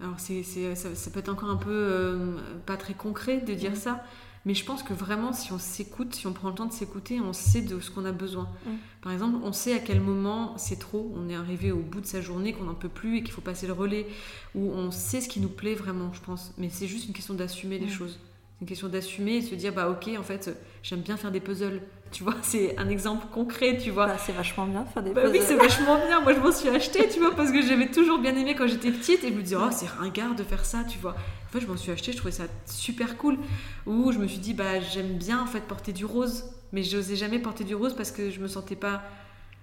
[0.00, 0.42] Alors, c'est,
[0.74, 4.02] ça, peut être encore un peu euh, pas très concret de dire ça,
[4.44, 7.20] mais je pense que vraiment, si on s'écoute, si on prend le temps de s'écouter,
[7.20, 8.48] on sait de ce qu'on a besoin.
[8.66, 8.70] Mm.
[9.02, 12.06] Par exemple, on sait à quel moment c'est trop, on est arrivé au bout de
[12.06, 14.06] sa journée, qu'on n'en peut plus et qu'il faut passer le relais,
[14.54, 16.52] ou on sait ce qui nous plaît vraiment, je pense.
[16.58, 17.90] Mais c'est juste une question d'assumer les mm.
[17.90, 18.18] choses.
[18.18, 21.30] C'est une question d'assumer et de se dire, bah ok, en fait, j'aime bien faire
[21.30, 21.80] des puzzles.
[22.12, 24.06] Tu vois, c'est un exemple concret, tu vois.
[24.06, 25.38] Bah, c'est vachement bien de faire des bah, puzzles.
[25.38, 26.20] Oui, c'est vachement bien.
[26.20, 28.90] Moi, je m'en suis acheté, tu vois, parce que j'avais toujours bien aimé quand j'étais
[28.90, 31.12] petite et je me disais, oh, c'est ringard de faire ça, tu vois.
[31.12, 33.38] En fait, je m'en suis acheté, je trouvais ça super cool.
[33.86, 36.98] Ou je me suis dit, bah, j'aime bien en fait porter du rose, mais je
[36.98, 39.02] n'osais jamais porter du rose parce que je me sentais pas,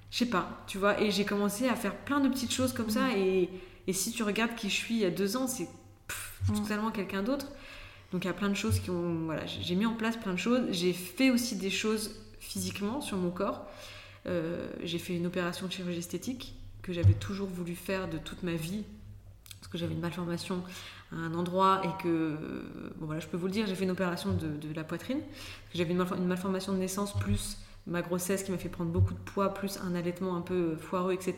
[0.10, 1.00] je sais pas, tu vois.
[1.00, 3.10] Et j'ai commencé à faire plein de petites choses comme ça.
[3.10, 3.18] Mm.
[3.18, 3.50] Et,
[3.88, 5.68] et, si tu regardes qui je suis il y a deux ans, c'est
[6.48, 6.56] mm.
[6.56, 7.46] totalement quelqu'un d'autre.
[8.12, 10.34] Donc il y a plein de choses qui ont, voilà, j'ai mis en place plein
[10.34, 10.62] de choses.
[10.72, 13.66] J'ai fait aussi des choses physiquement sur mon corps.
[14.28, 18.44] Euh, j'ai fait une opération de chirurgie esthétique que j'avais toujours voulu faire de toute
[18.44, 18.84] ma vie
[19.60, 20.64] parce que j'avais une malformation
[21.12, 22.38] à un endroit et que,
[22.98, 25.20] bon voilà, je peux vous le dire, j'ai fait une opération de, la poitrine.
[25.74, 29.20] J'avais une, une, malformation de naissance plus ma grossesse qui m'a fait prendre beaucoup de
[29.20, 31.36] poids, plus un allaitement un peu foireux, etc.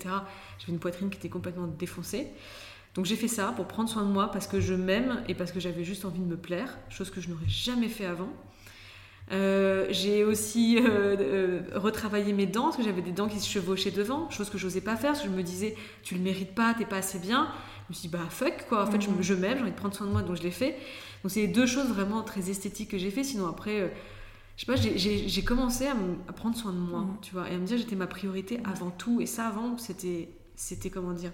[0.60, 2.28] J'avais une poitrine qui était complètement défoncée.
[2.94, 5.52] Donc j'ai fait ça pour prendre soin de moi parce que je m'aime et parce
[5.52, 8.30] que j'avais juste envie de me plaire, chose que je n'aurais jamais fait avant.
[9.32, 13.48] Euh, j'ai aussi euh, euh, retravaillé mes dents, parce que j'avais des dents qui se
[13.48, 16.22] chevauchaient devant, chose que je n'osais pas faire, parce que je me disais, tu le
[16.22, 17.50] mérites pas, t'es pas assez bien.
[17.88, 19.76] Je me suis dit, bah fuck, quoi, en fait, je, je m'aime, j'ai envie de
[19.76, 20.78] prendre soin de moi, donc je l'ai fait.
[21.24, 23.94] Donc c'est deux choses vraiment très esthétiques que j'ai fait, sinon après,
[24.58, 25.96] je sais pas, j'ai commencé à,
[26.28, 28.92] à, prendre soin de moi, tu vois, et à me dire, j'étais ma priorité avant
[28.92, 31.32] tout, et ça avant, c'était, c'était comment dire,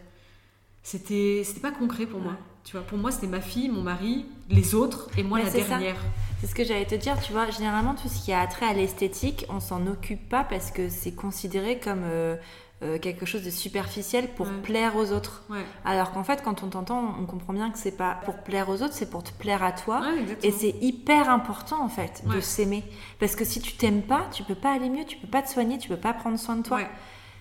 [0.84, 4.26] c'était, c'était pas concret pour moi Tu vois, pour moi, c'était ma fille, mon mari,
[4.50, 5.96] les autres et moi la dernière.
[6.42, 7.50] C'est ce que j'allais te dire, tu vois.
[7.50, 11.14] Généralement, tout ce qui a trait à l'esthétique, on s'en occupe pas parce que c'est
[11.14, 12.36] considéré comme euh,
[12.84, 15.46] euh, quelque chose de superficiel pour plaire aux autres.
[15.86, 18.82] Alors qu'en fait, quand on t'entend, on comprend bien que c'est pas pour plaire aux
[18.82, 20.02] autres, c'est pour te plaire à toi.
[20.44, 22.84] et c'est hyper important en fait de s'aimer.
[23.22, 25.50] Parce que si tu t'aimes pas, tu peux pas aller mieux, tu peux pas te
[25.50, 26.82] soigner, tu peux pas prendre soin de toi.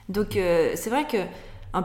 [0.09, 1.19] Donc euh, c'est vrai que
[1.75, 1.83] on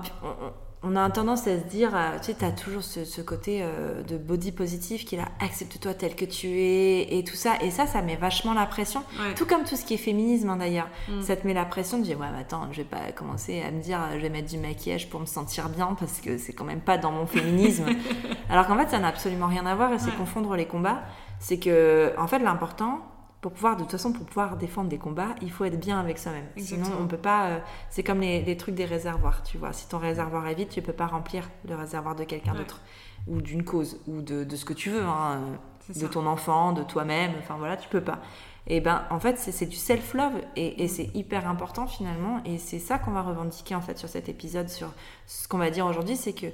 [0.96, 4.18] a tendance à se dire, euh, tu sais, tu as toujours ce, côté euh, de
[4.18, 7.54] body positif qui est là, accepte-toi tel que tu es et tout ça.
[7.62, 9.04] Et ça, ça met vachement la pression.
[9.36, 10.90] Tout comme tout ce qui est féminisme hein, d'ailleurs.
[11.08, 11.22] Mm.
[11.22, 13.70] Ça te met la pression de dire, ouais, mais attends, je vais pas commencer à
[13.70, 16.66] me dire, je vais mettre du maquillage pour me sentir bien parce que c'est quand
[16.66, 17.86] même pas dans mon féminisme.
[18.50, 21.04] Alors qu'en fait, ça n'a absolument rien à voir et c'est confondre les combats.
[21.40, 23.02] C'est que, en fait, l'important,
[23.42, 26.20] pour pouvoir, de toute façon, pour pouvoir défendre des combats, il faut être bien avec
[26.20, 26.46] soi-même.
[26.58, 27.48] Sinon, on peut pas.
[27.48, 29.74] Euh, c'est comme les, trucs des réservoirs, tu vois.
[29.74, 32.82] Si ton réservoir est vide, tu peux pas remplir le réservoir de quelqu'un d'autre,
[33.28, 35.42] ou d'une cause, ou de, ce que tu veux, hein,
[35.90, 37.32] de ton enfant, de toi-même.
[37.40, 38.20] Enfin voilà, tu peux pas.
[38.68, 42.44] Et ben, en fait, c'est du self-love et, c'est hyper important finalement.
[42.46, 44.90] Et c'est ça qu'on va revendiquer en fait sur cet épisode, sur
[45.26, 46.46] ce qu'on va dire aujourd'hui, c'est que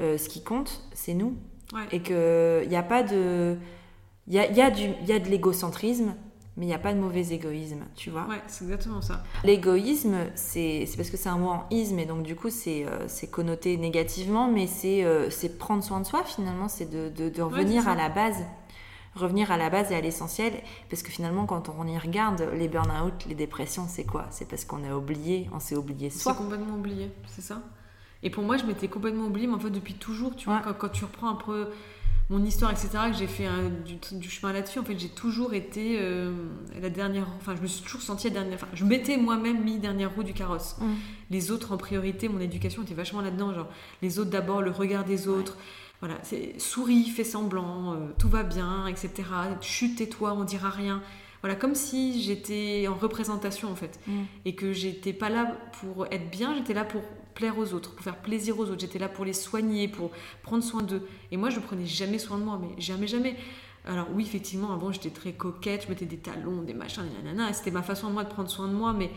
[0.00, 1.36] euh, ce qui compte, c'est nous,
[1.92, 3.56] et que il n'y a pas de
[4.26, 6.14] il y a, y, a y a de l'égocentrisme,
[6.56, 8.26] mais il n'y a pas de mauvais égoïsme, tu vois.
[8.28, 9.24] Ouais, c'est exactement ça.
[9.42, 13.06] L'égoïsme, c'est parce que c'est un mot en isme, et donc du coup, c'est euh,
[13.30, 17.94] connoté négativement, mais euh, c'est prendre soin de soi, finalement, c'est de, de, revenir à
[17.94, 18.44] la base.
[19.14, 20.54] Revenir à la base et à l'essentiel,
[20.88, 24.26] parce que finalement, quand on y regarde, les burn-out, les dépressions, c'est quoi?
[24.30, 26.32] C'est parce qu'on a oublié, on s'est oublié soi.
[26.32, 27.62] C'est complètement oublié, c'est ça?
[28.22, 30.72] Et pour moi, je m'étais complètement oublié, mais en fait, depuis toujours, tu vois, quand,
[30.74, 31.68] quand, tu reprends un peu
[32.32, 33.46] mon histoire, etc., que j'ai fait
[34.12, 36.32] du, chemin là-dessus, en fait, j'ai toujours été euh,
[36.80, 37.26] la dernière.
[37.36, 38.54] Enfin, je me suis toujours sentie la dernière.
[38.54, 40.76] Enfin, je m'étais moi-même mis dernière roue du carrosse.
[40.80, 40.94] Mm.
[41.30, 43.52] Les autres en priorité, mon éducation était vachement là-dedans.
[43.52, 43.68] Genre,
[44.00, 45.58] les autres d'abord, le regard des autres.
[46.00, 49.10] Voilà, c'est souris, fais semblant, euh, tout va bien, etc.
[49.60, 51.02] Chute, tais-toi, on dira rien.
[51.42, 53.98] Voilà, comme si j'étais en représentation en fait.
[54.06, 54.22] Mm.
[54.44, 57.02] Et que j'étais pas là pour être bien, j'étais là pour
[57.34, 58.80] plaire aux autres, pour faire plaisir aux autres.
[58.80, 60.10] J'étais là pour les soigner, pour
[60.42, 61.06] prendre soin d'eux.
[61.30, 63.36] Et moi, je prenais jamais soin de moi, mais jamais, jamais.
[63.84, 67.52] Alors oui, effectivement, avant, j'étais très coquette, je mettais des talons, des machins, des nanana,
[67.52, 69.10] c'était ma façon de moi de prendre soin de moi, mais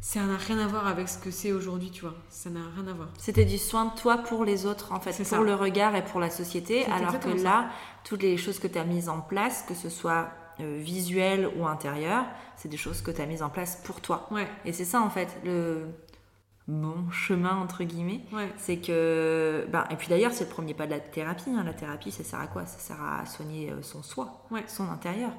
[0.00, 2.14] ça n'a rien à voir avec ce que c'est aujourd'hui, tu vois.
[2.30, 3.08] Ça n'a rien à voir.
[3.18, 6.20] C'était du soin de toi pour les autres, en fait, pour le regard et pour
[6.20, 7.68] la société, alors que là,
[8.04, 11.66] toutes les choses que tu as mises en place, que ce soit euh, visuel ou
[11.66, 12.24] intérieur,
[12.56, 14.28] c'est des choses que tu as mises en place pour toi.
[14.30, 14.48] Ouais.
[14.64, 15.86] Et c'est ça, en fait, le
[16.68, 18.20] bon chemin entre guillemets.
[18.58, 21.64] C'est que ben, et puis d'ailleurs c'est le premier pas de la thérapie hein.
[21.64, 22.66] la thérapie ça sert à quoi?
[22.66, 25.30] Ça sert à soigner euh, son soi son intérieur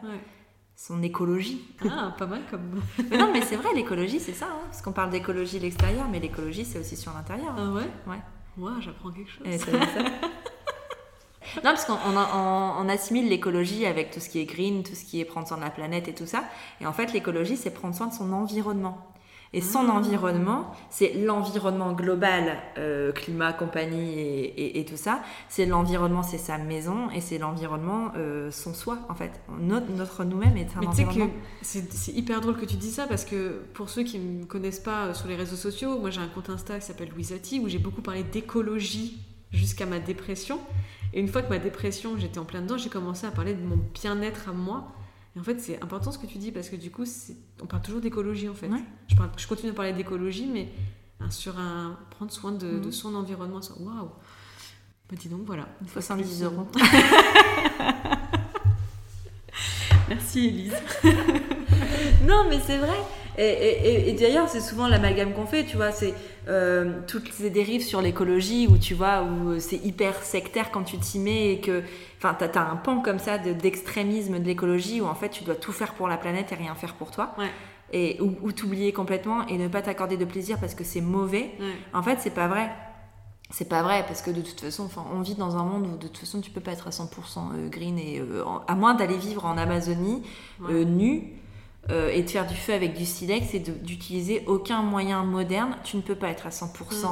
[0.76, 1.62] son écologie.
[1.88, 4.62] Ah pas mal comme non mais c'est vrai l'écologie c'est ça hein.
[4.66, 7.54] parce qu'on parle d'écologie l'extérieur mais l'écologie c'est aussi sur l'intérieur.
[7.58, 7.90] Ah ouais?
[8.08, 8.22] Ouais.
[8.58, 9.46] Moi j'apprends quelque chose
[11.58, 15.20] non, parce qu'on on, assimile l'écologie avec tout ce qui est green, tout ce qui
[15.20, 16.44] est prendre soin de la planète et tout ça.
[16.82, 19.10] Et en fait, l'écologie, c'est prendre soin de son environnement.
[19.52, 19.94] Et son ah.
[19.94, 24.14] environnement, c'est l'environnement global, euh, climat, compagnie
[24.56, 25.22] et, tout ça.
[25.48, 29.32] C'est l'environnement, c'est sa maison et c'est l'environnement, euh, son soi en fait.
[29.60, 31.32] Notre, nous-mêmes est un environnement.
[31.62, 34.80] C'est hyper drôle que tu dis ça parce que pour ceux qui ne me connaissent
[34.80, 37.68] pas euh, sur les réseaux sociaux, moi j'ai un compte Insta qui s'appelle Louisati où
[37.68, 39.18] j'ai beaucoup parlé d'écologie
[39.52, 40.60] jusqu'à ma dépression.
[41.14, 43.62] Et une fois que ma dépression, j'étais en plein dedans, j'ai commencé à parler de
[43.62, 44.94] mon bien-être à moi
[45.40, 47.06] en fait, c'est important ce que tu dis parce que du coup,
[47.62, 48.70] on parle toujours d'écologie en fait.
[49.08, 50.68] Je, je, continue à parler d'écologie, mais
[51.22, 52.92] hein, sur un prendre soin de, mhm.
[52.92, 53.62] son environnement.
[53.80, 54.10] Waouh!
[55.10, 55.70] Bah, dis donc, voilà.
[55.94, 56.68] 70 euros.
[60.10, 60.76] Merci Elise.
[62.28, 62.98] non, mais c'est vrai.
[63.41, 66.13] Et, d'ailleurs, c'est souvent l'amalgame qu'on fait, tu vois, c'est
[66.49, 70.97] euh, toutes ces dérives sur l'écologie où tu vois, où c'est hyper sectaire quand tu
[70.97, 71.84] t'y mets et que,
[72.17, 75.56] enfin, t'as as un pan comme ça d'extrémisme de, l'écologie où en fait tu dois
[75.56, 77.34] tout faire pour la planète et rien faire pour toi.
[77.93, 81.52] Et, ou, t'oublier complètement et ne pas t'accorder de plaisir parce que c'est mauvais.
[81.93, 82.69] En fait, c'est pas vrai.
[83.52, 85.97] C'est pas vrai parce que de toute façon enfin on vit dans un monde où
[85.97, 88.93] de toute façon tu peux pas être à 100% euh, green et euh, à moins
[88.93, 90.21] d'aller vivre en Amazonie
[90.69, 91.34] nu
[91.89, 95.98] euh, et de faire du feu avec du silex et d'utiliser aucun moyen moderne, tu
[95.98, 97.08] ne peux pas être à 100% mm.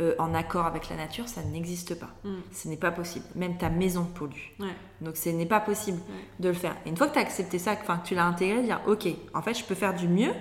[0.00, 2.10] euh, en accord avec la nature, ça n'existe pas.
[2.24, 2.34] Mm.
[2.52, 3.24] Ce n'est pas possible.
[3.36, 4.56] Même ta maison pollue.
[5.00, 6.00] Donc ce n'est pas possible
[6.40, 6.76] de le faire.
[6.84, 9.42] Et une fois que tu as accepté ça, que tu l'as intégré, dire ok, en
[9.42, 10.32] fait je peux faire du mieux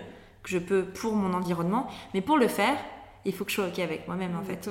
[0.44, 2.78] que je peux pour mon environnement, mais pour le faire,
[3.26, 4.70] il faut que je sois ok avec moi-même en fait.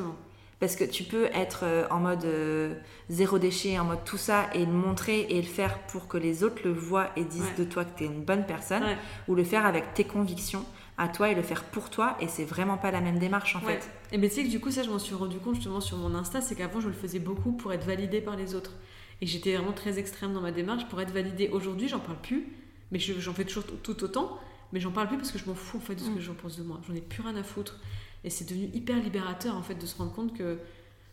[0.59, 2.75] Parce que tu peux être euh, en mode euh,
[3.11, 6.43] zéro déchet, en mode tout ça, et le montrer et le faire pour que les
[6.43, 8.85] autres le voient et disent de toi que tu es une bonne personne,
[9.29, 10.65] ou le faire avec tes convictions,
[10.97, 12.17] à toi et le faire pour toi.
[12.21, 13.91] Et c'est vraiment pas la même démarche en fait.
[14.13, 15.99] Et mais tu sais que du coup, ça, je m'en suis rendu compte justement sur
[15.99, 18.73] mon Insta, c'est qu'avant, je le faisais beaucoup pour être validée par les autres.
[19.21, 21.49] Et j'étais vraiment très extrême dans ma démarche pour être validée.
[21.53, 22.47] Aujourd'hui, j'en parle plus,
[22.93, 24.39] mais j'en fais toujours tout autant.
[24.73, 26.21] Mais j'en parle plus parce que je m'en fous en fait de ce que mm.
[26.21, 26.81] j'en pense de moi.
[26.89, 27.79] J'en ai plus rien à foutre.
[28.27, 30.59] Et c'est devenu hyper libérateur en fait de se rendre compte que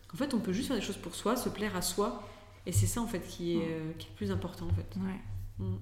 [0.08, 2.24] qu'en fait on peut juste faire des choses pour soi, se plaire à soi.
[2.66, 4.98] Et c'est ça en fait qui est, euh, qui est le plus important en fait.
[4.98, 5.20] Ouais.
[5.58, 5.76] Mm.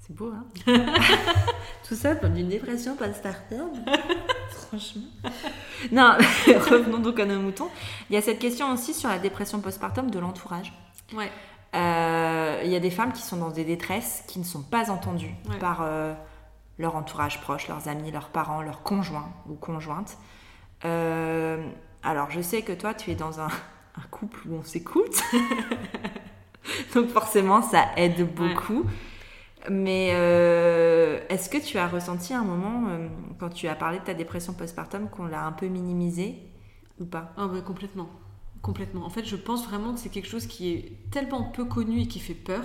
[0.00, 0.46] C'est beau, hein
[1.88, 3.72] Tout ça comme d'une dépression postpartum.
[4.50, 5.02] Franchement.
[5.92, 6.12] Non,
[6.46, 7.68] revenons donc à nos moutons.
[8.08, 10.72] Il y a cette question aussi sur la dépression postpartum de l'entourage.
[11.14, 11.30] Ouais.
[11.74, 14.90] Euh, il y a des femmes qui sont dans des détresses qui ne sont pas
[14.90, 16.14] entendues par euh,
[16.78, 20.16] leur entourage proche, leurs amis, leurs parents, leurs conjoints ou conjointes.
[20.84, 21.66] Euh,
[22.02, 23.48] alors, je sais que toi, tu es dans un,
[23.96, 25.22] un couple où on s'écoute.
[26.94, 28.84] donc forcément, ça aide beaucoup.
[29.70, 34.04] Mais euh, est-ce que tu as ressenti un moment, euh, quand tu as parlé de
[34.04, 36.36] ta dépression postpartum, qu'on l'a un peu minimisée
[37.00, 37.32] ou pas?
[37.36, 38.08] Ah bah, complètement.
[38.60, 39.04] Complètement.
[39.06, 42.08] En fait, je pense vraiment que c'est quelque chose qui est tellement peu connu et
[42.08, 42.62] qui fait peur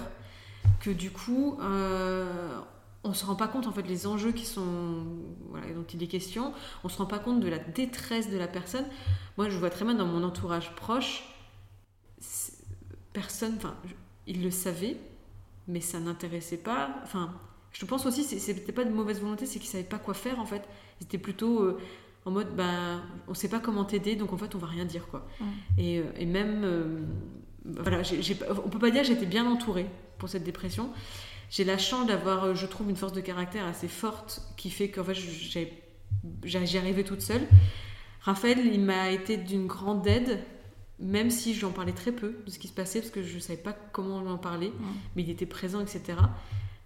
[0.82, 2.60] que du coup, euh,
[3.03, 5.05] on se rend pas compte en fait les enjeux qui sont
[5.49, 6.53] voilà, dont il est question.
[6.83, 8.85] On se rend pas compte de la détresse de la personne.
[9.38, 11.23] Moi, je vois très bien dans mon entourage proche,
[13.13, 13.75] personne, enfin,
[14.27, 14.97] il le savait,
[15.67, 16.89] mais ça n'intéressait pas.
[17.03, 17.33] Enfin,
[17.71, 20.45] je pense aussi, c'était pas de mauvaise volonté, c'est qu'ils savaient pas quoi faire en
[20.45, 20.67] fait.
[20.99, 21.79] Ils étaient plutôt euh,
[22.25, 25.07] en mode, ben, on sait pas comment t'aider, donc en fait, on va rien dire
[25.07, 25.25] quoi.
[25.77, 27.01] Et, euh, et, même, euh,
[27.65, 28.01] voilà,
[28.65, 30.89] on peut pas dire que j'étais bien entourée pour cette dépression.
[31.49, 35.03] J'ai la chance d'avoir, je trouve, une force de caractère assez forte qui fait qu'en
[35.03, 35.15] fait,
[36.43, 37.47] j'y arrivais toute seule.
[38.21, 40.39] Raphaël, il m'a été d'une grande aide
[40.99, 43.39] même si j'en parlais très peu de ce qui se passait, parce que je ne
[43.39, 44.71] savais pas comment lui en parler,
[45.15, 46.17] mais il était présent, etc.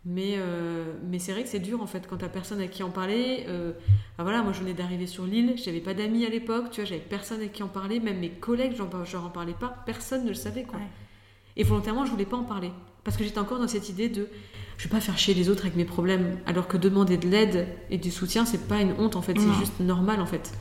[0.06, 2.84] Mais, euh, mais c'est vrai que c'est dur en fait quand t'as personne à qui
[2.84, 3.46] en parler.
[3.48, 3.72] Euh,
[4.18, 6.90] ah, voilà, moi je venais d'arriver sur l'île, j'avais pas d'amis à l'époque, tu vois,
[6.90, 8.90] j'avais personne à qui en parler, même mes collègues, j'en,
[9.26, 10.80] en parlais pas, personne ne le savait quoi.
[11.56, 12.72] Et volontairement, je voulais pas en parler
[13.04, 14.28] parce que j'étais encore dans cette idée de
[14.78, 17.68] je vais pas faire chier les autres avec mes problèmes, alors que demander de l'aide
[17.90, 20.52] et du soutien, c'est pas une honte en fait, c'est juste normal en fait.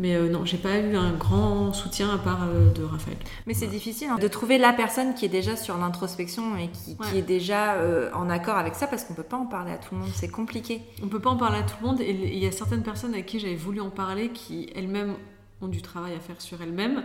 [0.00, 3.18] Mais euh, non, j'ai pas eu un grand soutien à part euh, de Raphaël.
[3.46, 6.96] Mais c'est difficile hein, de trouver la personne qui est déjà sur l'introspection et qui,
[7.14, 9.94] est déjà euh, en accord avec ça parce qu'on peut pas en parler à tout
[9.94, 10.80] le monde, c'est compliqué.
[11.02, 13.12] On peut pas en parler à tout le monde et il y a certaines personnes
[13.12, 15.16] avec qui j'avais voulu en parler qui elles-mêmes
[15.62, 17.04] ont du travail à faire sur elles-mêmes,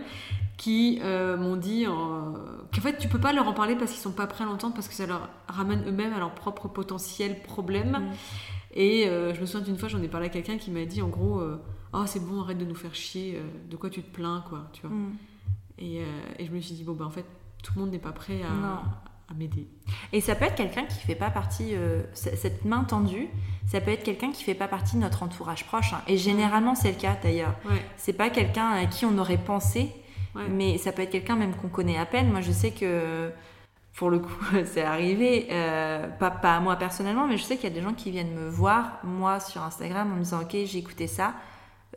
[0.56, 4.26] qui m'ont dit qu'en fait tu peux pas leur en parler parce qu'ils sont pas
[4.26, 7.90] prêts à l'entendre parce que ça leur ramène eux-mêmes à leur propre potentiel problème.
[7.90, 8.12] Mm.
[8.78, 11.08] Et je me souviens d'une fois j'en ai parlé à quelqu'un qui m'a dit en
[11.08, 11.42] gros
[11.96, 14.68] oh c'est bon arrête de nous faire chier euh, de quoi tu te plains quoi
[14.72, 15.16] tu vois mm.
[15.78, 16.04] et, euh,
[16.38, 17.26] et, je me suis dit bon bah en fait
[17.62, 18.82] tout le monde n'est pas prêt à,
[19.30, 19.68] à m'aider.
[20.12, 23.28] Et ça peut être quelqu'un qui fait pas partie euh, cette main tendue
[23.66, 26.00] ça peut être quelqu'un qui fait pas partie de notre entourage proche hein.
[26.06, 27.54] et généralement c'est le cas d'ailleurs.
[27.96, 29.90] C'est pas quelqu'un à qui on aurait pensé
[30.50, 32.30] mais ça peut être quelqu'un même qu'on connaît à peine.
[32.30, 33.32] Moi je sais que
[33.96, 35.48] pour le coup, c'est arrivé,
[36.20, 38.34] pas, pas à moi personnellement, mais je sais qu'il y a des gens qui viennent
[38.34, 41.34] me voir, moi, sur Instagram, en me disant, ok, j'ai écouté ça,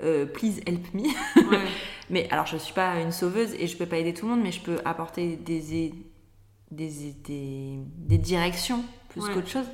[0.01, 1.03] euh, please help me.
[2.09, 4.25] mais alors, je ne suis pas une sauveuse et je ne peux pas aider tout
[4.25, 5.93] le monde, mais je peux apporter des,
[6.71, 9.67] des, des, directions plus qu'autre chose.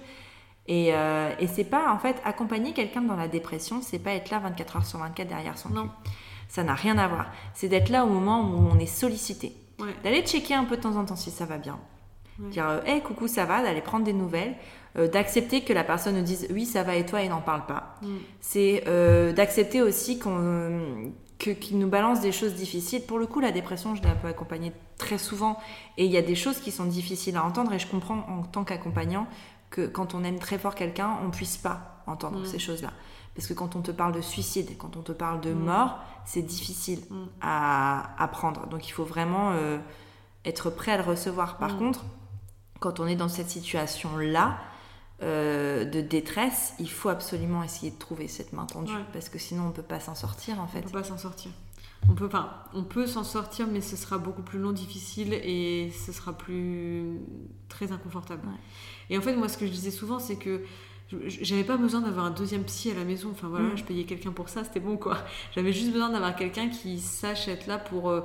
[0.67, 4.31] Et, euh, et c'est pas, en fait, accompagner quelqu'un dans la dépression, c'est pas être
[4.31, 5.89] là 24 heures sur 24 derrière son non.
[6.47, 7.31] Ça n'a rien à voir.
[7.53, 9.53] C'est d'être là au moment où on est sollicité.
[10.03, 11.79] D'aller checker un peu de temps en temps si ça va bien.
[12.39, 14.55] Dire, hé, euh, coucou, ça va, d'aller prendre des nouvelles.
[14.97, 17.65] Euh, d'accepter que la personne nous dise oui ça va et toi et n'en parle
[17.65, 17.95] pas.
[18.01, 18.08] Mm.
[18.39, 18.84] C'est
[19.36, 23.04] d'accepter aussi qu'on qu'il nous balance des choses difficiles.
[23.06, 25.60] Pour le coup, la dépression, je l'ai un peu accompagnée très souvent
[25.98, 28.43] et il y a des choses qui sont difficiles à entendre et je comprends en
[28.43, 29.28] tant qu'accompagnant
[29.69, 32.45] que quand on aime très fort quelqu'un, on puisse pas entendre mm.
[32.45, 32.91] ces choses-là.
[33.36, 35.60] Parce que quand on te parle de suicide, quand on te parle de mm.
[35.60, 37.00] mort, c'est difficile
[37.41, 38.67] à, à, prendre.
[38.67, 39.78] Donc il faut vraiment euh,
[40.45, 41.58] être prêt à le recevoir.
[41.58, 42.06] Par contre,
[42.80, 44.58] quand on est dans cette situation-là,
[45.23, 49.67] euh, de détresse, il faut absolument essayer de trouver cette main tendue parce que sinon
[49.67, 50.80] on peut pas s'en sortir en fait.
[50.80, 51.51] On peut pas s'en sortir.
[52.10, 55.91] On peut, enfin, on peut s'en sortir, mais ce sera beaucoup plus long, difficile et
[55.91, 57.19] ce sera plus
[57.67, 58.43] très inconfortable.
[59.10, 60.63] Et en fait, moi, ce que je disais souvent, c'est que
[61.28, 63.30] j'avais pas besoin d'avoir un deuxième psy à la maison.
[63.32, 63.78] Enfin voilà, mm.
[63.78, 65.17] je payais quelqu'un pour ça, c'était bon quoi.
[65.56, 68.21] J'avais juste besoin d'avoir quelqu'un qui sache être là pour euh,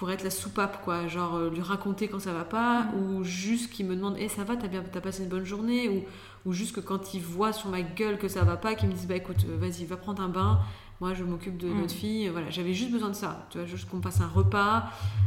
[0.00, 1.08] pour être la soupape, quoi.
[1.08, 2.94] Genre euh, lui raconter quand ça va pas, mm.
[2.94, 5.90] ou juste qu'il me demande Eh, ça va, t'as bien as passé une bonne journée
[5.90, 6.04] ou,
[6.48, 8.94] ou juste que quand il voit sur ma gueule que ça va pas, qu'il me
[8.94, 10.60] dise Bah écoute, euh, vas-y, va prendre un bain,
[11.02, 11.98] moi je m'occupe de notre mm.
[11.98, 12.28] fille.
[12.28, 14.84] Voilà, j'avais juste besoin de ça, tu vois, juste qu'on fasse un repas,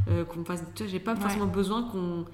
[0.09, 0.63] euh, qu'on fasse.
[0.73, 2.25] Tu vois, j'ai pas forcément besoin qu'on.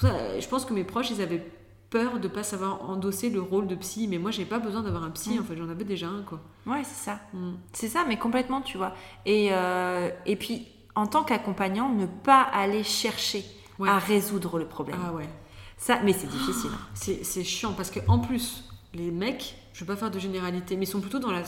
[0.00, 1.44] Je pense que mes proches, ils avaient
[1.90, 4.06] peur de pas savoir endosser le rôle de psy.
[4.06, 5.40] Mais moi, j'ai pas besoin d'avoir un psy, mm.
[5.40, 6.38] en fait, j'en avais déjà un, quoi.
[6.64, 7.18] Ouais, c'est ça.
[7.72, 8.94] C'est ça, mais complètement, tu vois.
[9.26, 13.44] Et, euh, et puis, en tant qu'accompagnant, ne pas aller chercher
[13.86, 14.98] à résoudre le problème.
[15.06, 15.28] Ah ouais.
[15.76, 16.70] Ça, mais c'est difficile.
[17.22, 20.84] C'est chiant parce que en plus, les mecs, je vais pas faire de généralité, mais
[20.84, 21.44] ils sont plutôt dans la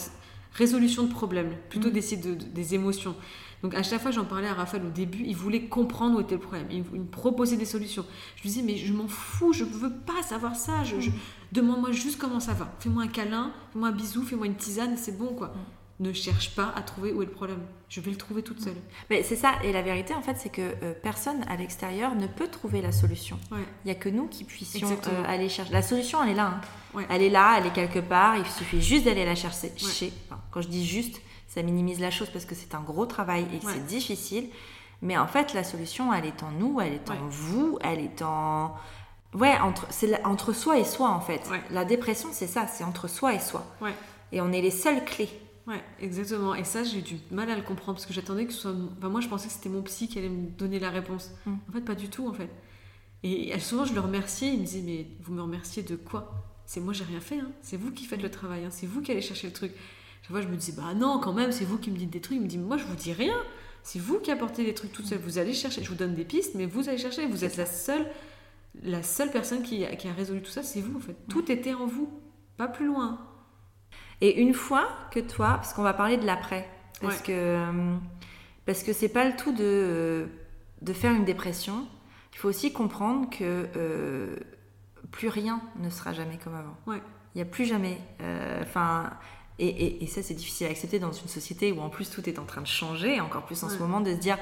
[0.52, 1.92] résolution de problèmes, plutôt mm.
[1.92, 3.16] d'essayer de, des émotions.
[3.64, 6.36] Donc à chaque fois, j'en parlais à Raphaël au début, il voulait comprendre où était
[6.36, 8.06] le problème, il, me proposait des solutions.
[8.36, 11.10] Je lui disais, mais je m'en fous, je ne veux pas savoir ça, je,
[11.52, 12.72] demande-moi juste comment ça va.
[12.78, 15.52] Fais-moi un câlin, fais-moi un bisou, fais-moi une tisane, c'est bon quoi.
[16.00, 17.60] Ne cherche pas à trouver où est le problème.
[17.90, 18.76] Je vais le trouver toute seule.
[19.10, 22.26] Mais c'est ça, et la vérité en fait, c'est que euh, personne à l'extérieur ne
[22.26, 23.38] peut trouver la solution.
[23.52, 25.72] Il n'y a que nous qui puissions euh, aller chercher.
[25.72, 26.60] La solution, elle est là.
[26.96, 27.04] Hein.
[27.10, 29.72] Elle est là, elle est quelque part, il suffit juste d'aller la chercher.
[30.50, 33.58] quand je dis juste, ça minimise la chose parce que c'est un gros travail et
[33.58, 34.48] que c'est difficile.
[35.02, 38.22] Mais en fait, la solution, elle est en nous, elle est en vous, elle est
[38.22, 38.74] en...
[39.34, 41.42] Ouais, entre, c'est entre soi et soi, en fait.
[41.70, 43.66] La dépression, c'est ça, c'est entre soi et soi.
[44.32, 45.28] Et on est les seules clés.
[45.66, 46.54] Ouais, exactement.
[46.54, 48.74] Et ça, j'ai du mal à le comprendre parce que j'attendais que ce soit...
[48.98, 51.30] Enfin, moi, je pensais que c'était mon psy qui allait me donner la réponse.
[51.46, 51.54] Mm.
[51.68, 52.50] En fait, pas du tout, en fait.
[53.22, 54.48] Et souvent, je le remerciais.
[54.48, 56.32] Il me disait, mais vous me remerciez de quoi?
[56.64, 57.38] C'est moi, j'ai rien fait.
[57.38, 57.50] Hein.
[57.60, 58.64] C'est vous qui faites le travail.
[58.64, 58.70] Hein.
[58.70, 59.72] C'est vous qui allez chercher le truc.
[60.22, 62.20] Chaque fois, je me dis, bah non, quand même, c'est vous qui me dites des
[62.20, 62.38] trucs.
[62.38, 63.36] Il me dit, moi, je vous dis rien.
[63.82, 65.18] C'est vous qui apportez des trucs tout seul.
[65.18, 65.82] Vous allez chercher.
[65.84, 67.26] Je vous donne des pistes, mais vous allez chercher.
[67.26, 68.06] Vous êtes la seule,
[68.82, 71.16] la seule personne qui, qui a résolu tout ça, c'est vous, en fait.
[71.28, 72.10] Tout était en vous,
[72.56, 73.18] pas plus loin.
[74.20, 76.68] Et une fois que toi, parce qu'on va parler de l'après,
[77.00, 77.96] parce que euh,
[78.66, 80.28] parce que c'est pas le tout de,
[80.82, 81.86] de faire une dépression.
[82.32, 84.36] Il faut aussi comprendre que euh,
[85.10, 86.76] plus rien ne sera jamais comme avant.
[86.86, 87.02] Ouais.
[87.34, 87.98] Il n'y a plus jamais.
[88.20, 89.10] Euh, enfin,
[89.58, 92.44] et, ça, c'est difficile à accepter dans une société où en plus tout est en
[92.44, 94.38] train de changer, encore plus en ce moment, de se dire.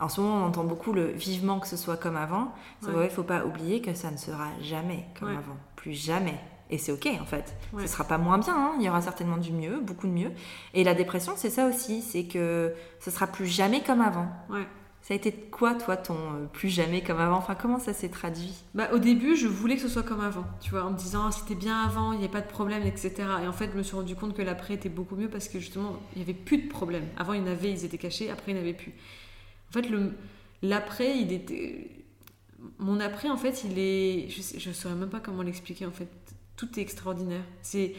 [0.00, 2.54] En ce moment, on entend beaucoup le vivement que ce soit comme avant.
[2.82, 5.56] Il ne faut pas oublier que ça ne sera jamais comme avant.
[5.76, 6.38] Plus jamais.
[6.70, 7.56] Et c'est ok en fait.
[7.78, 8.72] Ce sera pas moins bien, hein.
[8.78, 10.32] il y aura certainement du mieux, beaucoup de mieux.
[10.74, 14.28] Et la dépression, c'est ça aussi, c'est que ce sera plus jamais comme avant.
[14.50, 14.66] Ouais.
[15.08, 17.38] Ça a été quoi, toi, ton euh, plus jamais comme avant?
[17.38, 18.52] Enfin, comment ça s'est traduit?
[18.74, 21.26] Bah, Au début, je voulais que ce soit comme avant, tu vois, en me disant
[21.28, 23.14] ah, c'était bien avant, il n'y a pas de problème, etc.
[23.42, 25.60] Et en fait, je me suis rendu compte que l'après était beaucoup mieux parce que
[25.60, 27.04] justement, il n'y avait plus de problème.
[27.16, 28.92] Avant, il y en avait, ils étaient cachés, après, il n'y en avait plus.
[29.70, 29.88] En fait,
[30.62, 31.90] l'après, il était.
[32.78, 34.28] Mon après, en fait, il est.
[34.28, 36.08] Je ne saurais même pas comment l'expliquer, en fait.
[36.58, 37.44] Tout est extraordinaire.
[37.62, 37.94] C'est.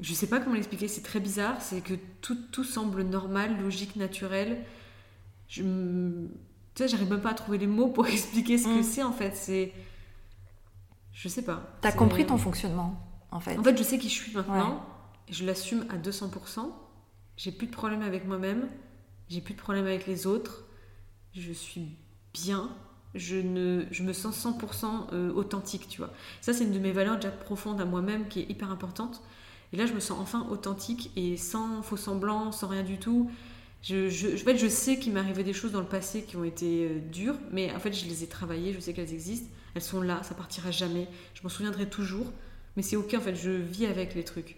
[0.00, 3.96] Je sais pas comment l'expliquer, c'est très bizarre, c'est que tout, tout semble normal, logique,
[3.96, 4.64] naturel
[5.48, 8.82] je tu sais, j'arrive même pas à trouver les mots pour expliquer ce que mm.
[8.84, 9.34] c'est en fait.
[9.34, 9.72] C'est.
[11.12, 11.76] Je sais pas.
[11.80, 13.58] T'as compris ton fonctionnement en fait.
[13.58, 14.86] En fait, je sais qui je suis maintenant.
[15.28, 16.70] Je l'assume à 200%.
[17.36, 18.68] J'ai plus de problème avec moi-même.
[19.28, 20.64] J'ai plus de problème avec les autres.
[21.34, 21.96] Je suis
[22.32, 22.70] bien.
[23.14, 26.12] Je, ne, me sens 100% euh, authentique, tu vois.
[26.40, 29.22] Ça, c'est une de mes valeurs déjà profondes à moi-même qui est hyper importante.
[29.72, 33.30] Et là, je me sens enfin authentique et sans faux semblant, sans rien du tout.
[33.82, 36.36] Je, je, en fait, je sais qu'il m'est arrivé des choses dans le passé qui
[36.36, 39.48] ont été euh, dures, mais en fait, je les ai travaillées, je sais qu'elles existent,
[39.74, 42.26] elles sont là, ça partira jamais, je m'en souviendrai toujours,
[42.76, 44.56] mais c'est ok, en fait, je vis avec les trucs.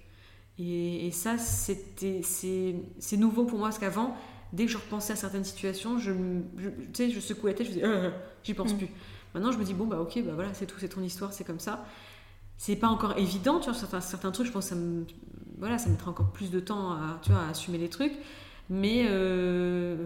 [0.62, 4.14] Et, ça, c'était, c'est, nouveau pour moi, parce qu'avant,
[4.52, 7.72] dès que je repensais à certaines situations, je, tu sais, je secouais la tête, je
[7.72, 8.10] disais, euh,
[8.42, 8.78] j'y pense mm.
[8.78, 8.88] plus.
[9.34, 11.44] Maintenant, je me dis, bon, bah ok, bah voilà, c'est tout, c'est ton histoire, c'est
[11.44, 11.84] comme ça.
[12.56, 15.04] C'est pas encore évident, tu vois, certains, certains trucs, je pense que ça me,
[15.58, 18.14] voilà, ça mettra encore plus de temps à, tu vois, à assumer les trucs.
[18.68, 19.96] Mais, euh,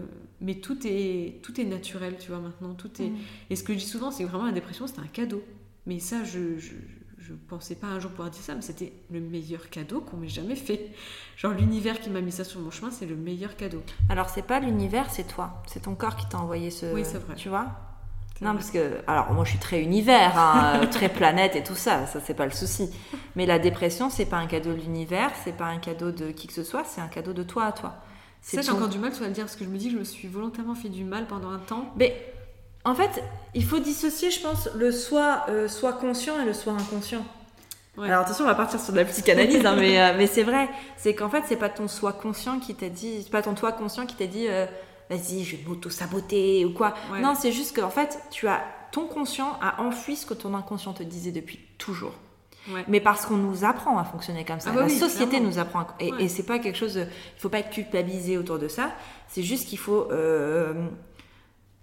[0.41, 2.73] mais tout, est, tout est naturel, tu vois, maintenant.
[2.73, 3.09] Tout est...
[3.09, 3.17] Mm.
[3.51, 5.43] Et ce que je dis souvent, c'est que vraiment la dépression, c'était un cadeau.
[5.85, 6.57] Mais ça, je
[7.33, 10.27] ne pensais pas un jour pouvoir dire ça, mais c'était le meilleur cadeau qu'on m'ait
[10.27, 10.91] jamais fait.
[11.37, 13.83] Genre, l'univers qui m'a mis ça sur mon chemin, c'est le meilleur cadeau.
[14.09, 15.61] Alors, c'est pas l'univers, c'est toi.
[15.67, 16.93] C'est ton corps qui t'a envoyé ce.
[16.93, 17.35] Oui, c'est vrai.
[17.35, 17.67] Tu vois?
[18.41, 22.05] Non, parce que, alors moi je suis très univers, hein, très planète et tout ça,
[22.05, 22.89] ça c'est pas le souci.
[23.37, 26.47] Mais la dépression, c'est pas un cadeau de l'univers, c'est pas un cadeau de qui
[26.47, 27.95] que ce soit, c'est un cadeau de toi à toi.
[28.41, 29.93] Ça, j'ai encore du mal, tu vas le dire, parce que je me dis que
[29.93, 31.91] je me suis volontairement fait du mal pendant un temps.
[31.97, 32.34] Mais
[32.85, 36.73] en fait, il faut dissocier, je pense, le soi, euh, soi conscient et le soi
[36.73, 37.25] inconscient.
[37.97, 40.69] Alors attention, on va partir sur de la psychanalyse, hein, mais, euh, mais c'est vrai.
[40.97, 43.71] C'est qu'en fait, c'est pas ton soi conscient qui t'a dit, c'est pas ton toi
[43.71, 44.65] conscient qui t'a dit, euh,
[45.09, 46.93] vas-y, je vais m'auto-saboter ou quoi.
[47.21, 50.93] Non, c'est juste qu'en fait, tu as ton conscient a enfui ce que ton inconscient
[50.93, 52.13] te disait depuis toujours.
[52.87, 54.71] Mais parce qu'on nous apprend à fonctionner comme ça.
[54.71, 55.85] Ah bah la société nous apprend.
[55.99, 56.95] Et, et c'est pas quelque chose.
[56.95, 58.91] Il faut pas être culpabilisé autour de ça.
[59.27, 60.73] C'est juste qu'il faut euh,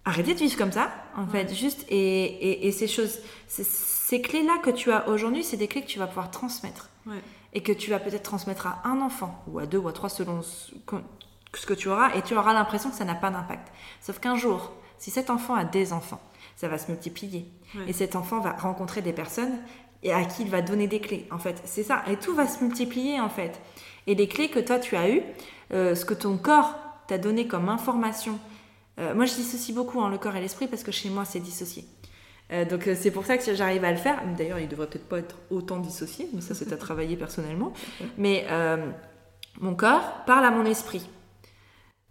[0.05, 1.55] arrêter de vivre comme ça, en fait.
[1.55, 1.84] Juste.
[1.88, 3.18] Et, et, ces choses.
[3.48, 6.88] Ces clés-là que tu as aujourd'hui, c'est des clés que tu vas pouvoir transmettre.
[7.55, 10.09] Et que tu vas peut-être transmettre à un enfant, ou à deux, ou à trois,
[10.09, 12.14] selon ce que tu auras.
[12.14, 13.72] Et tu auras l'impression que ça n'a pas d'impact.
[14.00, 16.20] Sauf qu'un jour, si cet enfant a des enfants,
[16.57, 17.46] ça va se multiplier.
[17.88, 19.59] Et cet enfant va rencontrer des personnes
[20.03, 21.26] et à qui il va donner des clés.
[21.30, 22.03] En fait, c'est ça.
[22.09, 23.61] Et tout va se multiplier en fait.
[24.07, 25.22] Et les clés que toi tu as eues,
[25.72, 26.74] euh, ce que ton corps
[27.07, 28.38] t'a donné comme information.
[28.99, 31.40] Euh, moi, je dissocie beaucoup hein, le corps et l'esprit parce que chez moi, c'est
[31.40, 31.84] dissocié.
[32.53, 34.20] Euh, donc c'est pour ça que j'arrive à le faire.
[34.36, 37.72] D'ailleurs, il devrait peut-être pas être autant dissocié, mais ça c'est à travailler personnellement.
[38.18, 38.47] Mais
[39.61, 41.09] mon corps parle à mon esprit.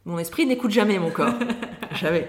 [0.05, 1.34] Mon esprit n'écoute jamais mon corps.
[1.91, 2.27] jamais.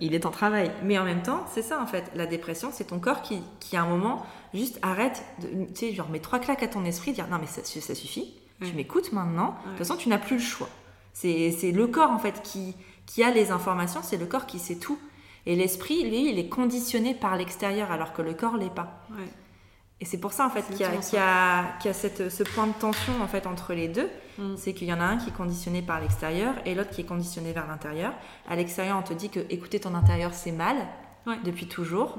[0.00, 0.70] Il est en travail.
[0.84, 2.10] Mais en même temps, c'est ça en fait.
[2.14, 4.24] La dépression, c'est ton corps qui, qui à un moment
[4.54, 7.46] juste arrête, de, tu sais, genre mets trois claques à ton esprit, dire non mais
[7.46, 9.56] ça, ça suffit, tu m'écoutes maintenant.
[9.64, 10.68] De toute façon, tu n'as plus le choix.
[11.12, 12.74] C'est le corps en fait qui,
[13.08, 14.98] qui a les informations, c'est le corps qui sait tout.
[15.46, 19.06] Et l'esprit, lui, il est conditionné par l'extérieur alors que le corps l'est pas.
[20.00, 20.90] Et c'est pour ça en fait qu'il y a,
[21.80, 24.08] qu a, cette, ce point de tension en fait entre les deux.
[24.36, 24.54] Mm.
[24.56, 27.06] C'est qu'il y en a un qui est conditionné par l'extérieur et l'autre qui est
[27.06, 28.12] conditionné vers l'intérieur.
[28.48, 30.76] À l'extérieur, on te dit que écouter ton intérieur c'est mal
[31.44, 32.18] depuis toujours.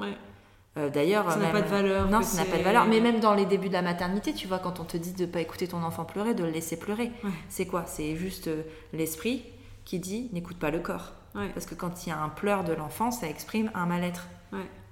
[0.77, 2.09] Euh, d'ailleurs, ça n'a pas de valeur.
[2.09, 2.85] Non, ça n'a pas de valeur.
[2.85, 5.25] Mais même dans les débuts de la maternité, tu vois, quand on te dit de
[5.25, 7.11] ne pas écouter ton enfant pleurer, de le laisser pleurer,
[7.47, 7.85] c'est quoi?
[7.85, 9.43] C'est juste euh, l'esprit
[9.89, 11.13] qui dit n'écoute pas le corps.
[11.33, 14.27] Parce que quand il y a un pleur de l'enfant, ça exprime un mal-être.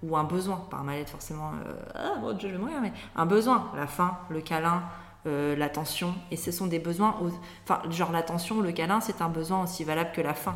[0.02, 3.26] Ou un besoin, pas un mal-être forcément, euh, ah, bon, je vais mourir, mais un
[3.26, 4.84] besoin, la faim, le câlin,
[5.26, 6.16] l'attention.
[6.32, 7.16] Et ce sont des besoins,
[7.64, 10.56] enfin, genre l'attention, le câlin, c'est un besoin aussi valable que la faim.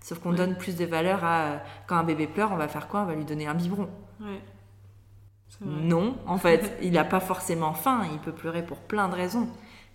[0.00, 3.02] Sauf qu'on donne plus de valeur à quand un bébé pleure, on va faire quoi?
[3.02, 3.88] On va lui donner un biberon.
[5.60, 9.48] Non, en fait, il n'a pas forcément faim, il peut pleurer pour plein de raisons.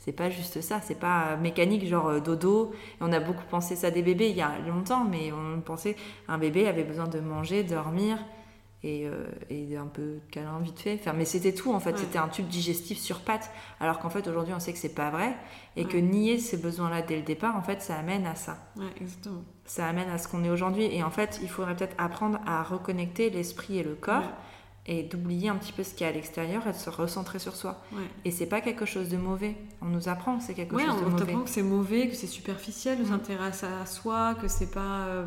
[0.08, 2.72] C'est pas juste ça, c'est pas mécanique, genre euh, dodo.
[3.02, 5.98] on a beaucoup pensé ça des bébés il y a longtemps, mais on pensait
[6.30, 8.18] un bébé avait besoin de manger, dormir
[8.84, 10.98] et, euh, un peu de câlin vite fait.
[11.02, 13.52] Enfin, mais c'était tout en fait, c'était un tube digestif sur pattes.
[13.82, 15.36] Alors qu'en fait aujourd'hui on sait que c'est pas vrai
[15.76, 18.60] et que nier ces besoins-là dès le départ, en fait, ça amène à ça.
[19.02, 19.44] exactement.
[19.66, 20.86] Ça amène à ce qu'on est aujourd'hui.
[20.86, 24.32] Et en fait, il faudrait peut-être apprendre à reconnecter l'esprit et le corps
[24.88, 27.40] et d'oublier un petit peu ce qu'il y a à l'extérieur et de se recentrer
[27.40, 27.84] sur soi.
[28.24, 29.56] Et c'est pas quelque chose de mauvais.
[29.82, 31.14] On nous apprend que c'est quelque chose de mauvais.
[31.14, 33.08] on t'apprend que c'est mauvais, que c'est superficiel, de mm.
[33.08, 35.26] s'intéresser à soi, que c'est pas euh,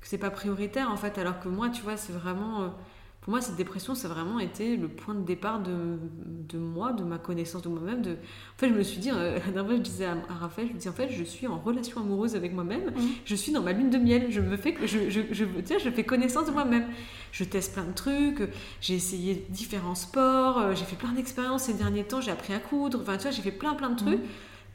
[0.00, 1.18] que c'est pas prioritaire en fait.
[1.18, 2.68] Alors que moi, tu vois, c'est vraiment euh,
[3.26, 5.98] pour moi, cette dépression, ça a vraiment été le point de départ de,
[6.48, 8.00] de moi, de ma connaissance de moi-même.
[8.00, 8.12] De...
[8.12, 10.92] En fait, je me suis dit, euh, je disais à, Raphaël, je me dis, en
[10.92, 13.00] fait, je suis en relation amoureuse avec moi-même, mm.
[13.24, 16.04] je suis dans ma lune de miel, je me fais, je, je, je, je fais
[16.04, 16.86] connaissance de moi-même.
[17.32, 18.48] Je teste plein de trucs,
[18.80, 22.60] j'ai essayé différents sports, euh, j'ai fait plein d'expériences ces derniers temps, j'ai appris à
[22.60, 24.26] coudre, enfin, tu vois, j'ai fait plein, plein de trucs, mm.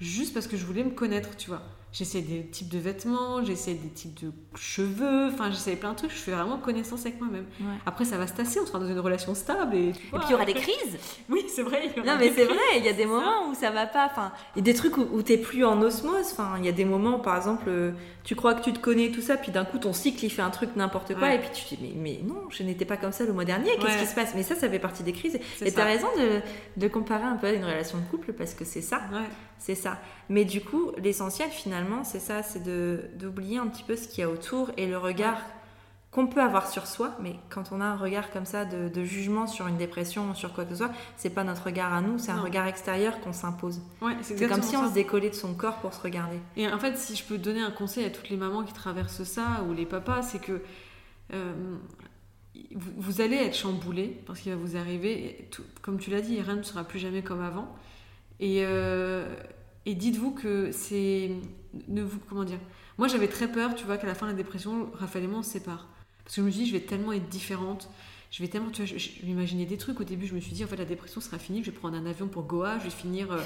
[0.02, 1.62] juste parce que je voulais me connaître, tu vois.
[1.94, 6.12] J'essaie des types de vêtements, j'essaie des types de cheveux, enfin j'essaie plein de trucs,
[6.12, 7.46] je fais vraiment connaissance avec moi-même.
[7.86, 10.32] Après ça va se tasser, on sera dans une relation stable et, et puis il
[10.32, 10.98] y aura des crises.
[11.30, 11.94] oui, c'est vrai.
[12.06, 14.60] Non mais c'est vrai, il y a des moments où ça va pas, enfin il
[14.60, 16.86] y a des trucs où, où t'es plus en osmose, enfin il y a des
[16.86, 17.92] moments par exemple euh,
[18.24, 20.42] tu crois que tu te connais tout ça, puis d'un coup ton cycle il fait
[20.42, 22.98] un truc n'importe quoi et puis tu te dis mais, mais non, je n'étais pas
[22.98, 24.34] comme ça le mois dernier, qu'est-ce qui se passe?
[24.34, 26.42] Mais ça ça fait partie des crises et tu as raison de,
[26.78, 29.02] de, comparer un peu à une relation de couple parce que c'est ça.
[29.58, 30.00] C'est ça.
[30.28, 32.64] Mais du coup, l'essentiel finalement, c'est ça, c'est
[33.18, 35.40] d'oublier un petit peu ce qu'il y a autour et le regard
[36.12, 37.16] qu'on peut avoir sur soi.
[37.22, 40.66] Mais quand on a un regard comme ça de, jugement sur une dépression, sur quoi
[40.66, 43.82] que ce soit, c'est pas notre regard à nous, c'est un regard extérieur qu'on s'impose.
[44.22, 46.38] c'est comme si on se décollait de son corps pour se regarder.
[46.58, 49.24] Et en fait, si je peux donner un conseil à toutes les mamans qui traversent
[49.24, 50.62] ça ou les papas, c'est que
[51.34, 51.54] euh,
[52.74, 55.50] vous, allez être chamboulé parce qu'il va vous arriver,
[55.82, 57.74] comme tu l'as dit, rien ne sera plus jamais comme avant.
[58.42, 59.34] Et, euh,
[59.86, 61.32] et dites-vous que c'est.
[61.88, 62.60] Ne vous, comment dire
[62.98, 65.40] Moi, j'avais très peur, tu vois, qu'à la fin de la dépression, Raphaël et moi,
[65.40, 65.88] on se sépare.
[66.24, 67.90] Parce que je me dis, je vais tellement être différente.
[68.30, 70.00] Je vais tellement, tu vois, je, m'imaginais des trucs.
[70.00, 71.64] Au début, je me suis dit, en fait, la dépression sera finie.
[71.64, 72.78] Je vais prendre un avion pour Goa.
[72.80, 73.40] Je vais finir euh,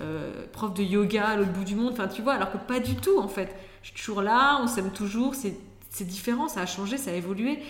[0.00, 1.92] euh, prof de yoga à l'autre bout du monde.
[1.92, 3.54] Enfin, tu vois, alors que pas du tout, en fait.
[3.82, 5.34] Je suis toujours là, on s'aime toujours.
[5.34, 7.60] C'est différent, ça a changé, ça a évolué.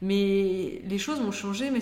[0.00, 1.80] Mais les choses ont changé, mais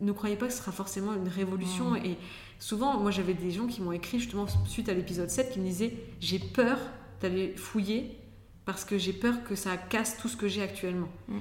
[0.00, 1.96] ne croyez pas que ce sera forcément une révolution.
[1.96, 2.16] Et
[2.58, 5.64] souvent, moi j'avais des gens qui m'ont écrit justement suite à l'épisode 7 qui me
[5.64, 6.78] disaient J'ai peur
[7.20, 8.18] d'aller fouiller
[8.64, 11.08] parce que j'ai peur que ça casse tout ce que j'ai actuellement.
[11.28, 11.38] Mm.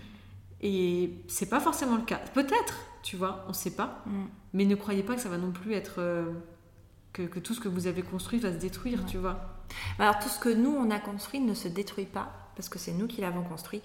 [0.62, 2.22] Et c'est pas forcément le cas.
[2.34, 4.04] Peut-être, tu vois, on sait pas.
[4.06, 4.12] Mm.
[4.54, 5.96] Mais ne croyez pas que ça va non plus être.
[6.00, 6.32] Euh,
[7.14, 9.40] que, tout ce que vous avez construit va se détruire, tu vois.
[9.98, 12.92] Alors tout ce que nous on a construit ne se détruit pas parce que c'est
[12.92, 13.82] nous qui l'avons construit.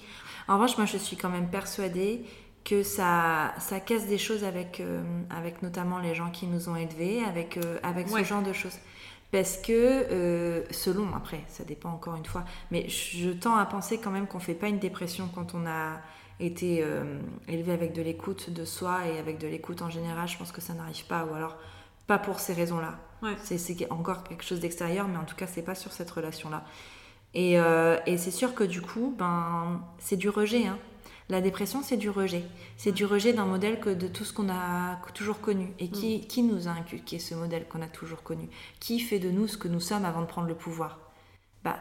[0.49, 2.25] En revanche, moi je suis quand même persuadée
[2.65, 6.77] que ça, ça casse des choses avec, euh, avec notamment les gens qui nous ont
[6.77, 8.79] élevés, avec, euh, avec ce genre de choses.
[9.33, 13.99] Parce que, euh, selon, après, ça dépend encore une fois, mais je tends à penser
[13.99, 16.01] quand même qu'on ne fait pas une dépression quand on a
[16.39, 16.85] été
[17.47, 20.29] élevé avec de l'écoute de soi et avec de l'écoute en général.
[20.29, 21.57] Je pense que ça n'arrive pas, ou alors
[22.07, 22.99] pas pour ces raisons-là.
[23.43, 26.65] C'est encore quelque chose d'extérieur, mais en tout cas, c'est pas sur cette relation-là.
[27.35, 27.53] Et,
[28.07, 30.67] et c'est sûr que du coup, ben, c'est du rejet.
[30.67, 30.79] Hein.
[31.29, 32.45] La dépression, c'est du rejet.
[32.77, 35.73] C'est du rejet d'un modèle que de tout ce qu'on a toujours connu.
[35.79, 36.21] Et qui, mm.
[36.27, 38.49] qui nous a inculqué ce modèle qu'on a toujours connu?
[38.81, 40.99] Qui fait de nous ce que nous sommes avant de prendre le pouvoir?
[41.65, 41.79] Bah,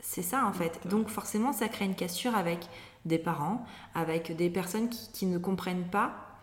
[0.00, 0.80] c'est ça en fait.
[0.86, 2.66] Donc forcément, ça crée une cassure avec
[3.04, 3.64] des parents,
[3.94, 6.38] avec des personnes qui, qui ne comprennent pas,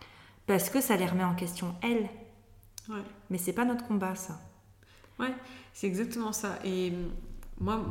[0.46, 2.08] parce que ça les remet en question elles.
[2.88, 3.02] Ouais.
[3.30, 4.40] Mais c'est pas notre combat, ça.
[5.18, 5.34] Ouais,
[5.72, 6.58] c'est exactement ça.
[6.64, 6.92] Et
[7.58, 7.82] moi,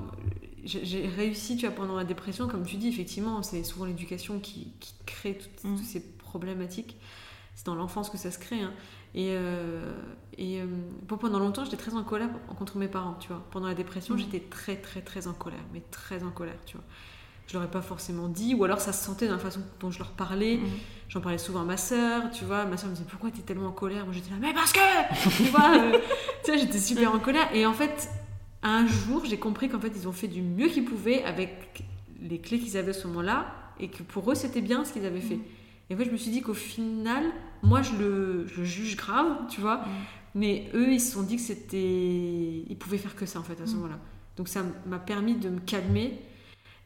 [0.65, 4.73] j'ai réussi, tu vois, pendant la dépression, comme tu dis, effectivement, c'est souvent l'éducation qui,
[5.05, 5.77] crée toutes, mm.
[5.77, 6.97] ces problématiques.
[7.53, 8.61] C'est dans l'enfance que ça se crée.
[8.61, 8.73] Hein.
[9.13, 9.93] Et, euh,
[10.37, 10.65] et euh,
[11.07, 13.45] pendant longtemps, j'étais très en colère contre mes parents, tu vois.
[13.51, 14.19] Pendant la dépression, mm.
[14.19, 16.85] j'étais très, très, très en colère, mais très en colère, tu vois.
[17.47, 19.99] Je l'aurais pas forcément dit, ou alors ça se sentait dans la façon dont je
[19.99, 20.57] leur parlais.
[20.57, 20.67] Mm.
[21.09, 22.65] J'en parlais souvent à ma soeur, tu vois.
[22.65, 24.03] Ma soeur me disait Pourquoi tu es tellement en colère?
[24.05, 24.79] Moi j'étais là, mais parce que
[25.37, 25.99] Tu vois, euh,
[26.43, 27.47] tu vois j'étais super en colère.
[27.53, 28.09] Et en fait,
[28.65, 31.83] un jour, j'ai compris qu'en fait, ils ont fait du mieux qu'ils pouvaient avec
[32.19, 35.05] les clés qu'ils avaient à ce moment-là et que pour eux, c'était bien ce qu'ils
[35.05, 35.39] avaient fait.
[35.89, 37.23] Et en fait, je me suis dit qu'au final,
[37.61, 39.89] moi, je le, juge grave, tu vois, mm.
[40.33, 42.63] mais eux, ils se sont dit que c'était.
[42.67, 43.75] Ils pouvaient faire que ça, en fait, à ce mm.
[43.75, 43.99] moment-là.
[44.35, 46.19] Donc, ça m'a permis de me calmer.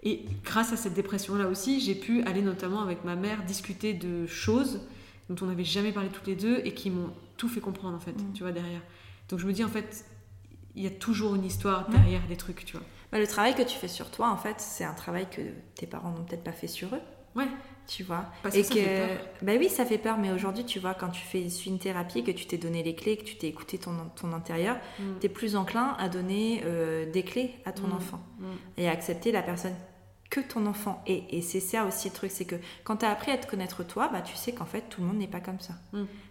[0.03, 4.25] Et grâce à cette dépression-là aussi, j'ai pu aller notamment avec ma mère discuter de
[4.27, 4.81] choses
[5.29, 8.01] dont on n'avait jamais parlé toutes les deux et qui m'ont tout fait comprendre, en
[8.01, 8.33] fait, mm.
[8.33, 8.81] tu vois, derrière.
[9.29, 10.03] Donc, je me dis, en fait,
[10.75, 12.85] il y a toujours une histoire derrière les trucs, tu vois.
[13.11, 15.41] Bah, le travail que tu fais sur toi, en fait, c'est un travail que
[15.75, 17.01] tes parents n'ont peut-être pas fait sur eux.
[17.35, 17.47] Ouais.
[17.87, 18.25] Tu vois.
[18.43, 19.25] Parce et que, ça fait peur.
[19.41, 22.31] Bah oui, ça fait peur, mais aujourd'hui, tu vois, quand tu fais une thérapie, que
[22.31, 25.03] tu t'es donné les clés, que tu t'es écouté ton, ton intérieur, mm.
[25.19, 27.93] tu es plus enclin à donner euh, des clés à ton mm.
[27.93, 28.45] enfant mm.
[28.77, 29.75] et à accepter la personne
[30.29, 31.23] que ton enfant est.
[31.33, 33.83] Et c'est ça aussi le truc, c'est que quand tu as appris à te connaître
[33.83, 35.73] toi, bah, tu sais qu'en fait, tout le monde n'est pas comme ça.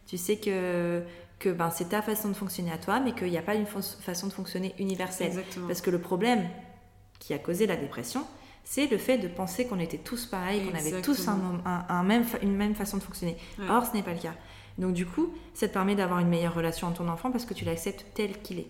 [0.06, 1.02] Tu sais que
[1.38, 3.66] que ben, c'est ta façon de fonctionner à toi, mais qu'il n'y a pas une
[3.66, 5.44] façon de fonctionner universelle.
[5.66, 6.48] Parce que le problème
[7.18, 8.24] qui a causé la dépression,
[8.64, 12.56] c'est le fait de penser qu'on était tous pareils, qu'on avait tous un, même, une
[12.56, 13.36] même façon de fonctionner.
[13.68, 14.34] Or, ce n'est pas le cas.
[14.78, 17.54] Donc du coup, ça te permet d'avoir une meilleure relation à ton enfant parce que
[17.54, 18.68] tu l'acceptes tel qu'il est.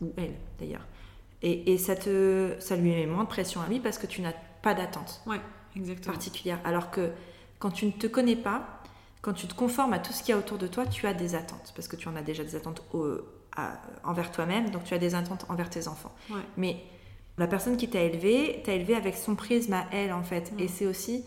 [0.00, 0.86] Ou elle, d'ailleurs.
[1.42, 4.20] Et, et, ça, te, ça lui met moins de pression à lui parce que tu
[4.20, 5.22] n'as pas d'attente
[6.04, 6.60] particulière.
[6.64, 7.10] Alors que
[7.58, 8.79] quand tu ne te connais pas,
[9.22, 11.14] quand tu te conformes à tout ce qu'il y a autour de toi, tu as
[11.14, 12.82] des attentes, parce que tu en as déjà des attentes
[14.04, 16.14] envers toi-même, donc tu as des attentes envers tes enfants.
[16.56, 16.82] Mais
[17.38, 20.52] la personne qui t'a élevé, t'a élevé avec son prisme à elle, en fait.
[20.58, 21.24] Et c'est aussi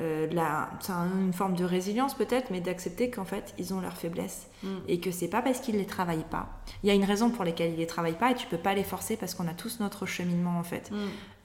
[0.00, 4.48] euh, la, une forme de résilience peut-être, mais d'accepter qu'en fait, ils ont leurs faiblesses.
[4.62, 4.68] Mm.
[4.88, 6.60] Et que c'est pas parce qu'ils les travaillent pas.
[6.82, 8.74] Il y a une raison pour laquelle ils les travaillent pas, et tu peux pas
[8.74, 10.96] les forcer parce qu'on a tous notre cheminement, en fait, mm.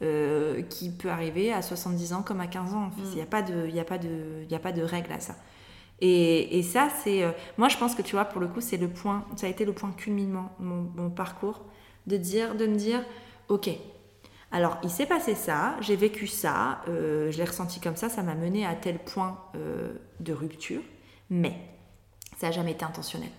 [0.04, 2.92] euh, qui peut arriver à 70 ans comme à 15 ans.
[2.98, 5.36] Il n'y a, pas de, a, pas de, a pas de règle à ça.
[6.02, 7.24] Et, ça, c'est.
[7.24, 9.26] Euh, moi, je pense que tu vois, pour le coup, c'est le point.
[9.36, 11.62] Ça a été le point culminant de mon, parcours.
[12.08, 13.06] De, dire, de me dire
[13.48, 13.70] Ok,
[14.52, 18.24] alors il s'est passé ça, j'ai vécu ça, euh, je l'ai ressenti comme ça, ça
[18.24, 20.82] m'a mené à tel point euh, de rupture,
[21.30, 21.54] mais
[22.40, 23.30] ça n'a jamais été intentionnel.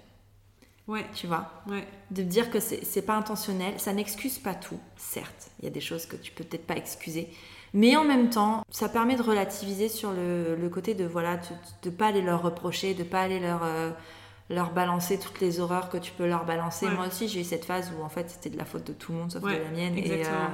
[0.87, 1.05] Ouais.
[1.15, 1.51] Tu vois?
[1.69, 1.87] Ouais.
[2.11, 5.51] De dire que c'est pas intentionnel, ça n'excuse pas tout, certes.
[5.59, 7.29] Il y a des choses que tu peux peut-être pas excuser.
[7.75, 11.91] Mais en même temps, ça permet de relativiser sur le, côté de voilà, de ne
[11.91, 13.91] pas aller leur reprocher, de ne pas aller leur, euh,
[14.51, 16.89] leur balancer toutes les horreurs que tu peux leur balancer.
[16.89, 19.13] Moi aussi, j'ai eu cette phase où en fait c'était de la faute de tout
[19.13, 19.97] le monde sauf de la mienne.
[19.99, 20.49] Euh,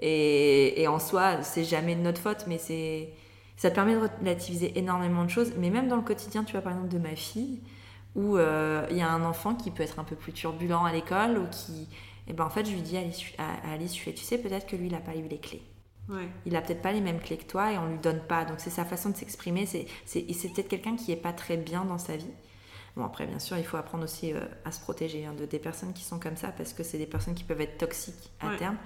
[0.00, 3.10] et, et, en soi, c'est jamais de notre faute, mais c'est
[3.56, 5.52] ça te permet de relativiser énormément de choses.
[5.58, 7.60] Mais même dans le quotidien, tu vois par exemple de ma fille,
[8.14, 10.92] où euh, il y a un enfant qui peut être un peu plus turbulent à
[10.92, 11.88] l'école ou qui.
[12.28, 14.92] Et ben en fait, je lui dis à Alice, tu sais, peut-être que lui, il
[14.92, 15.62] n'a pas eu les clés.
[16.46, 18.44] Il a peut-être pas les mêmes clés que toi et on lui donne pas.
[18.44, 19.66] Donc c'est sa façon de s'exprimer.
[19.66, 22.30] C'est, c'est, peut-être quelqu'un qui est pas très bien dans sa vie.
[22.96, 25.60] Bon après bien sûr il faut apprendre aussi euh, à se protéger hein, de des
[25.60, 28.56] personnes qui sont comme ça parce que c'est des personnes qui peuvent être toxiques à
[28.56, 28.76] terme.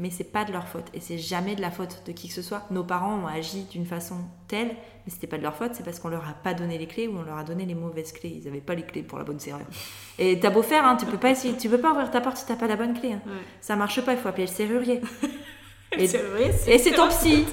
[0.00, 2.34] Mais c'est pas de leur faute et c'est jamais de la faute de qui que
[2.34, 2.64] ce soit.
[2.70, 5.98] Nos parents ont agi d'une façon telle, mais c'était pas de leur faute, c'est parce
[5.98, 8.40] qu'on leur a pas donné les clés ou on leur a donné les mauvaises clés.
[8.40, 9.66] Ils avaient pas les clés pour la bonne serrure.
[10.20, 12.36] Et t'as beau faire, hein, tu peux pas essayer, tu peux pas ouvrir ta porte
[12.36, 13.14] si t'as pas la bonne clé.
[13.14, 13.22] Hein.
[13.60, 15.00] Ça marche pas, il faut appeler le serrurier.
[15.92, 17.46] Et, c'est ton psy,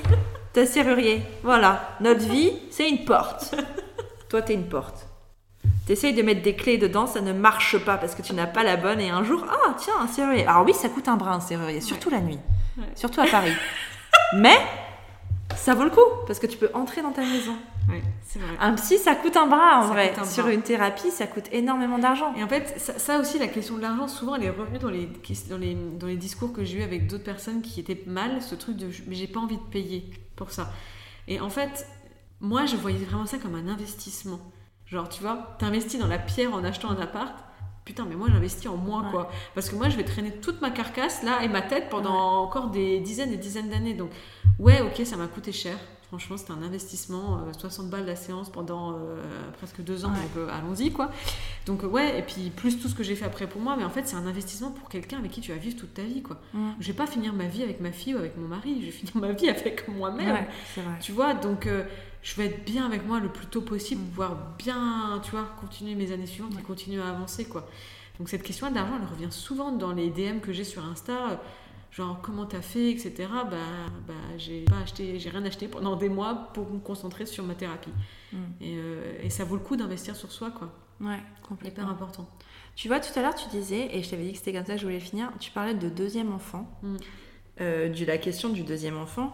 [0.53, 1.21] ta serrurier.
[1.43, 3.55] Voilà, notre vie, c'est une porte.
[4.29, 5.07] Toi, t'es une porte.
[5.87, 8.63] T'essayes de mettre des clés dedans, ça ne marche pas parce que tu n'as pas
[8.63, 10.45] la bonne et un jour, ah tiens, un serrurier.
[10.47, 12.39] Alors oui, ça coûte un bras un serrurier, surtout la nuit,
[12.95, 13.53] surtout à Paris.
[14.33, 14.57] Mais
[15.55, 17.55] ça vaut le coup parce que tu peux entrer dans ta maison.
[18.59, 20.13] Un psy, ça coûte un bras en vrai.
[20.25, 22.33] Sur une thérapie, ça coûte énormément d'argent.
[22.35, 25.09] Et en fait, ça, aussi, la question de l'argent, souvent, elle est revenue dans les,
[25.49, 28.55] dans les, dans les discours que j'ai eu avec d'autres personnes qui étaient mal, ce
[28.55, 30.71] truc de mais j'ai pas envie de payer pour ça.
[31.27, 31.87] Et en fait,
[32.41, 34.39] moi, je voyais vraiment ça comme un investissement.
[34.85, 37.33] Genre, tu vois, t'investis dans la pierre en achetant un appart,
[37.85, 39.31] putain, mais moi j'investis en moi, quoi.
[39.55, 42.69] Parce que moi, je vais traîner toute ma carcasse là et ma tête pendant encore
[42.69, 43.93] des dizaines et dizaines d'années.
[43.93, 44.11] Donc,
[44.59, 45.77] ouais, ok, ça m'a coûté cher,
[46.07, 48.97] Franchement, c'était un investissement, 60 balles la séance pendant
[49.57, 51.09] presque deux ans, donc allons-y quoi.
[51.65, 53.89] Donc ouais, et puis plus tout ce que j'ai fait après pour moi, mais en
[53.89, 56.39] fait c'est un investissement pour quelqu'un avec qui tu vas vivre toute ta vie quoi.
[56.79, 58.91] Je vais pas finir ma vie avec ma fille ou avec mon mari, je vais
[58.91, 60.45] finir ma vie avec moi-même.
[61.01, 61.67] tu vois, donc
[62.25, 64.07] je vais être bien avec moi le plus tôt possible, mm.
[64.07, 67.67] pouvoir bien, tu vois, continuer mes années suivantes et continuer à avancer quoi.
[68.17, 71.41] Donc cette question d'argent, elle revient souvent dans les DM que j'ai sur Insta
[71.95, 73.13] genre comment t'as fait, etc.
[73.49, 73.57] Bah,
[74.07, 77.55] bah j'ai pas acheté, j'ai rien acheté pendant des mois pour me concentrer sur ma
[77.55, 77.93] thérapie.
[78.33, 78.37] Mm.
[78.61, 80.73] Et, euh, et, ça vaut le coup d'investir sur soi, quoi.
[80.99, 81.83] Ouais, complètement.
[81.83, 82.29] Hyper important.
[82.75, 84.75] Tu vois, tout à l'heure, tu disais, et je t'avais dit que c'était comme ça
[84.75, 86.95] je voulais finir, tu parlais de deuxième enfant, mm.
[87.61, 89.33] euh, de la question du deuxième enfant.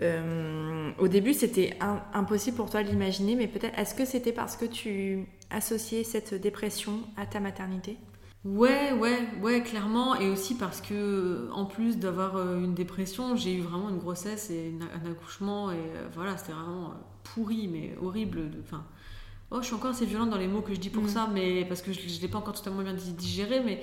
[0.00, 1.76] Euh, au début, c'était
[2.14, 6.34] impossible pour toi de l'imaginer, mais peut-être, est-ce que c'était parce que tu associais cette
[6.34, 7.96] dépression à ta maternité?
[8.44, 10.14] Ouais, ouais, ouais, clairement.
[10.16, 14.50] Et aussi parce que, en plus d'avoir euh, une dépression, j'ai eu vraiment une grossesse
[14.50, 15.72] et un accouchement.
[15.72, 18.50] Et euh, voilà, c'était vraiment euh, pourri, mais horrible.
[18.62, 18.84] Enfin,
[19.50, 21.08] oh, je suis encore assez violente dans les mots que je dis pour mm.
[21.08, 23.60] ça, mais parce que je ne l'ai pas encore totalement bien digéré.
[23.60, 23.82] Mais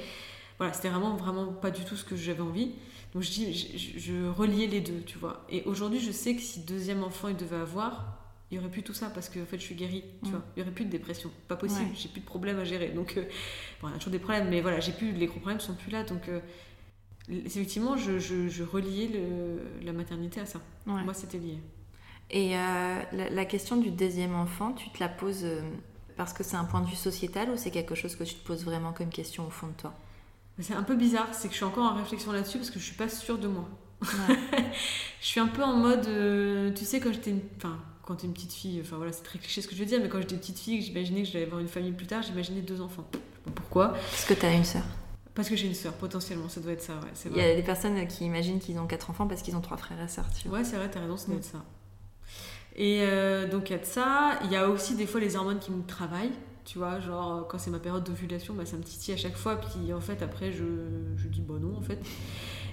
[0.58, 2.72] voilà, c'était vraiment, vraiment pas du tout ce que j'avais envie.
[3.14, 5.46] Donc je, dis, je, je reliais les deux, tu vois.
[5.50, 8.84] Et aujourd'hui, je sais que si deuxième enfant il devait avoir, il y aurait plus
[8.84, 10.32] tout ça parce que en fait je suis guérie tu mm.
[10.32, 10.46] vois.
[10.56, 11.32] Il y aurait plus de dépression.
[11.48, 12.90] Pas possible j'ai plus de problèmes à gérer.
[12.90, 13.24] Donc euh,
[13.82, 15.76] bon il y a toujours des problèmes mais voilà j'ai plus les gros problèmes sont
[15.76, 16.04] plus là.
[16.04, 16.40] Donc euh,
[17.30, 20.62] effectivement je, je, reliais le, la maternité à ça.
[20.86, 21.58] Moi c'était lié.
[22.32, 25.46] Et euh, la, question du deuxième enfant tu te la poses
[26.16, 28.46] parce que c'est un point de vue sociétal ou c'est quelque chose que tu te
[28.46, 29.94] poses vraiment comme question au fond de toi?
[30.60, 32.86] C'est un peu bizarre c'est que je suis encore en réflexion là-dessus parce que je
[32.86, 33.68] suis pas sûre de moi.
[35.22, 36.08] Je suis un peu en mode
[36.76, 39.40] tu sais quand j'étais enfin quand tu es une petite fille, enfin voilà, c'est très
[39.40, 41.60] cliché ce que je veux dire, mais quand j'étais petite fille, j'imaginais que j'allais avoir
[41.60, 43.06] une famille plus tard, j'imaginais deux enfants.
[43.56, 44.84] Pourquoi Parce que tu as une sœur.
[45.34, 47.32] Parce que j'ai une sœur, potentiellement, ça doit être ça, ouais.
[47.32, 49.78] Il y a des personnes qui imaginent qu'ils ont quatre enfants parce qu'ils ont trois
[49.78, 50.60] frères et sœurs, tu vois.
[50.60, 51.40] Ouais, c'est vrai, t'as raison, ça doit mm.
[51.40, 51.66] être ça.
[52.78, 55.36] Et euh, donc il y a de ça, il y a aussi des fois les
[55.36, 56.34] hormones qui me travaillent,
[56.66, 59.56] tu vois, genre quand c'est ma période d'ovulation, bah, ça me titille à chaque fois,
[59.56, 60.66] puis en fait après je,
[61.16, 62.00] je dis bon non en fait.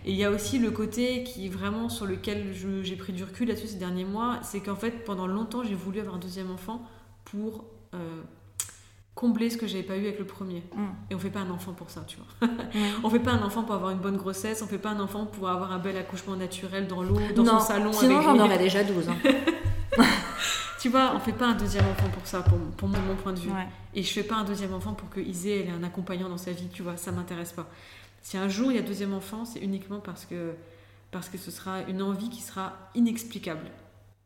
[0.05, 3.49] Et il y a aussi le côté qui vraiment sur lequel j'ai pris du recul
[3.49, 6.83] là-dessus ces derniers mois, c'est qu'en fait pendant longtemps j'ai voulu avoir un deuxième enfant
[7.25, 8.23] pour euh,
[9.15, 10.65] combler ce que j'avais pas eu avec le premier.
[10.75, 10.85] Mm.
[11.11, 12.49] Et on fait pas un enfant pour ça, tu vois.
[12.49, 12.79] mm.
[13.05, 15.27] On fait pas un enfant pour avoir une bonne grossesse, on fait pas un enfant
[15.27, 17.93] pour avoir un bel accouchement naturel dans l'eau, dans son salon.
[17.93, 19.09] Sinon j'en aurais déjà 12.
[19.09, 19.17] Hein.
[20.81, 23.39] tu vois, on fait pas un deuxième enfant pour ça, pour, pour mon, point de
[23.39, 23.51] vue.
[23.95, 26.51] Et je fais pas un deuxième enfant pour que Isée ait un accompagnant dans sa
[26.51, 27.69] vie, tu vois, ça m'intéresse pas.
[28.23, 30.55] Si un jour il y a deuxième enfant, c'est uniquement parce que,
[31.11, 33.67] parce que ce sera une envie qui sera inexplicable.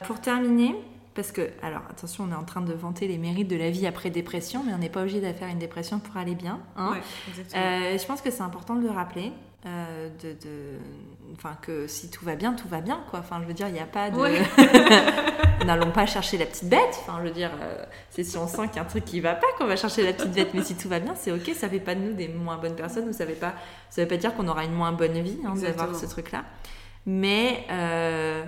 [0.07, 0.75] Pour terminer,
[1.15, 3.87] parce que, alors attention, on est en train de vanter les mérites de la vie
[3.87, 6.61] après dépression, mais on n'est pas obligé de faire une dépression pour aller bien.
[6.77, 7.01] Hein.
[7.55, 9.33] Euh, je pense que c'est important de le rappeler.
[9.65, 10.79] Euh, de, de,
[11.33, 13.19] enfin que si tout va bien, tout va bien quoi.
[13.19, 15.65] Enfin, je veux dire, il n'y a pas de.
[15.65, 17.01] N'allons pas chercher la petite bête.
[17.01, 19.21] Enfin, je veux dire, euh, c'est si on sent qu'il y a un truc qui
[19.21, 20.55] va pas qu'on va chercher la petite bête.
[20.55, 21.51] Mais si tout va bien, c'est ok.
[21.55, 23.07] Ça fait pas de nous des moins bonnes personnes.
[23.07, 23.55] Vous savez pas.
[23.91, 26.45] Ça veut pas dire qu'on aura une moins bonne vie hein, d'avoir ce truc-là.
[27.07, 28.45] Mais euh,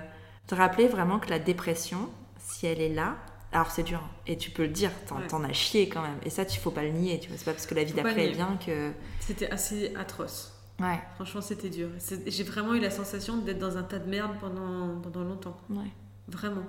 [0.48, 3.16] de rappeler vraiment que la dépression, si elle est là,
[3.50, 4.10] alors c'est dur, hein.
[4.26, 4.90] et tu peux le dire,
[5.28, 6.18] t'en as chié quand même.
[6.24, 7.38] Et ça, tu faut pas le nier, tu vois.
[7.38, 8.92] C'est pas parce que la vie d'après est bien que.
[9.20, 10.57] C'était assez atroce.
[10.80, 11.00] Ouais.
[11.16, 11.88] Franchement, c'était dur.
[12.26, 15.56] J'ai vraiment eu la sensation d'être dans un tas de merde pendant, pendant longtemps.
[15.70, 15.90] Ouais.
[16.28, 16.62] Vraiment.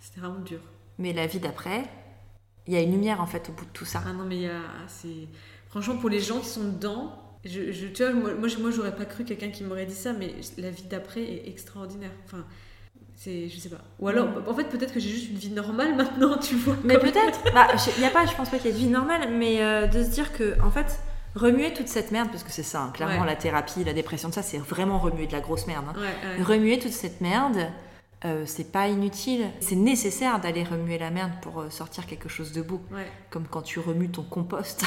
[0.00, 0.60] C'était vraiment dur.
[0.98, 1.84] Mais la vie d'après,
[2.66, 4.02] il y a une lumière en fait au bout de tout ça.
[4.06, 4.60] Ah non, mais il y a.
[5.68, 9.04] Franchement, pour les gens qui sont dedans, je, je tu vois, moi, moi, j'aurais pas
[9.04, 12.12] cru quelqu'un qui m'aurait dit ça, mais la vie d'après est extraordinaire.
[12.24, 12.44] Enfin.
[13.14, 13.82] C'est, je sais pas.
[14.00, 16.76] Ou alors, en fait, peut-être que j'ai juste une vie normale maintenant, tu vois.
[16.82, 17.40] Mais peut-être.
[17.54, 19.62] Bah, il y a pas, je pense pas qu'il y ait de vie normale, mais
[19.62, 20.98] euh, de se dire que, en fait,
[21.34, 24.42] remuer toute cette merde, parce que c'est ça, hein, clairement la thérapie, la dépression, ça
[24.42, 25.84] c'est vraiment remuer de la grosse merde.
[25.88, 26.42] Hein.
[26.44, 27.68] Remuer toute cette merde,
[28.24, 29.50] euh, c'est pas inutile.
[29.60, 32.80] C'est nécessaire d'aller remuer la merde pour euh, sortir quelque chose de beau.
[33.30, 34.84] Comme quand tu remues ton compost.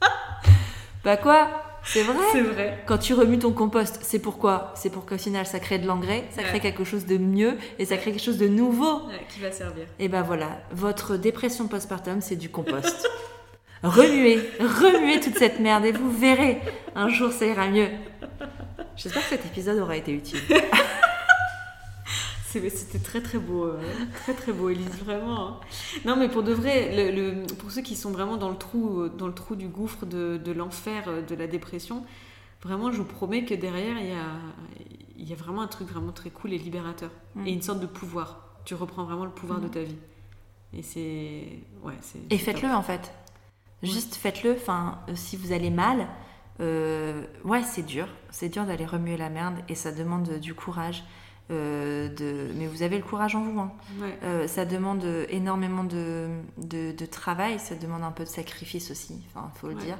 [1.04, 1.48] bah quoi?
[1.82, 2.24] C'est vrai?
[2.32, 2.84] C'est vrai.
[2.86, 4.72] Quand tu remues ton compost, c'est pourquoi?
[4.74, 7.84] C'est pour qu'au final, ça crée de l'engrais, ça crée quelque chose de mieux et
[7.84, 9.02] ça crée quelque chose de nouveau.
[9.28, 9.84] qui va servir.
[9.98, 13.06] Et ben voilà, votre dépression postpartum, c'est du compost.
[13.84, 16.60] remuez, remuez toute cette merde et vous verrez,
[16.94, 17.88] un jour ça ira mieux.
[18.96, 20.40] J'espère que cet épisode aura été utile.
[22.60, 23.80] C'était très très beau, euh,
[24.14, 25.48] très très beau, Elise, vraiment.
[25.48, 25.60] Hein.
[26.04, 29.08] Non, mais pour de vrai, le, pour ceux qui sont vraiment dans le trou, euh,
[29.08, 32.04] dans le trou du gouffre de, de l'enfer, euh, de la dépression,
[32.62, 34.38] vraiment, je vous promets que derrière, il y a,
[35.16, 37.10] il y a vraiment un truc vraiment très cool et libérateur.
[37.34, 37.46] Mm.
[37.46, 38.54] Et une sorte de pouvoir.
[38.64, 39.70] Tu reprends vraiment le pouvoir de mm.
[39.70, 39.98] ta vie.
[40.72, 41.58] Et c'est.
[41.82, 41.94] Ouais,
[42.30, 43.12] Et faites-le en fait.
[43.84, 44.52] Juste faites-le.
[44.52, 46.06] Enfin, euh, si vous allez mal,
[46.60, 48.08] euh, ouais, c'est dur.
[48.30, 51.04] C'est dur d'aller remuer la merde et ça demande du courage.
[51.50, 52.50] de...
[52.56, 53.60] Mais vous avez le courage en vous.
[53.60, 53.72] Hein.
[54.46, 56.28] ça demande énormément de,
[56.58, 59.98] de, travail, ça demande un peu de sacrifice aussi, enfin, faut le dire.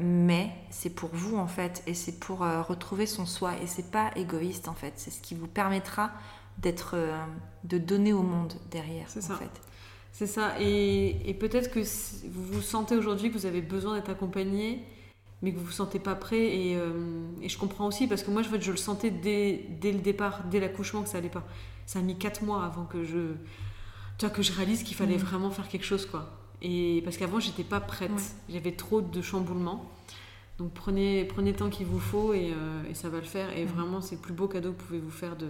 [0.00, 4.10] Mais c'est pour vous en fait, et c'est pour retrouver son soi, et c'est pas
[4.16, 4.94] égoïste en fait.
[4.96, 6.10] C'est ce qui vous permettra
[6.58, 6.96] d'être,
[7.64, 9.06] de donner au monde derrière.
[9.08, 9.34] C'est ça.
[9.34, 9.60] En fait.
[10.12, 10.60] C'est ça.
[10.60, 11.80] Et, peut-être que
[12.28, 14.84] vous vous sentez aujourd'hui que vous avez besoin d'être accompagné,
[15.40, 16.54] mais que vous vous sentez pas prêt.
[16.54, 16.92] Et, euh,
[17.44, 21.02] je comprends aussi parce que moi, je, je le sentais dès, le départ, dès l'accouchement,
[21.02, 21.44] que ça allait pas.
[21.86, 23.32] Ça a mis quatre mois avant que je,
[24.18, 25.22] tu vois, que je réalise qu'il fallait mm.
[25.22, 26.30] vraiment faire quelque chose, quoi.
[26.60, 28.36] Et parce qu'avant, j'étais pas prête.
[28.48, 29.90] J'avais trop de chamboulements.
[30.58, 33.56] Donc prenez, prenez le temps qu'il vous faut et, euh, ça va le faire.
[33.56, 33.68] Et mm.
[33.68, 35.48] vraiment, c'est le plus beau cadeau que vous pouvez vous faire de,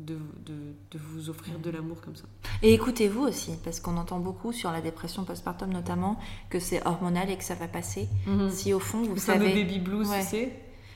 [0.00, 2.24] de, de, vous offrir de l'amour comme ça.
[2.62, 7.30] Et écoutez-vous aussi, parce qu'on entend beaucoup sur la dépression postpartum notamment que c'est hormonal
[7.30, 8.08] et que ça va passer.
[8.26, 8.50] Mhm.
[8.50, 10.52] Si au fond vous Le savez, baby blues, c'est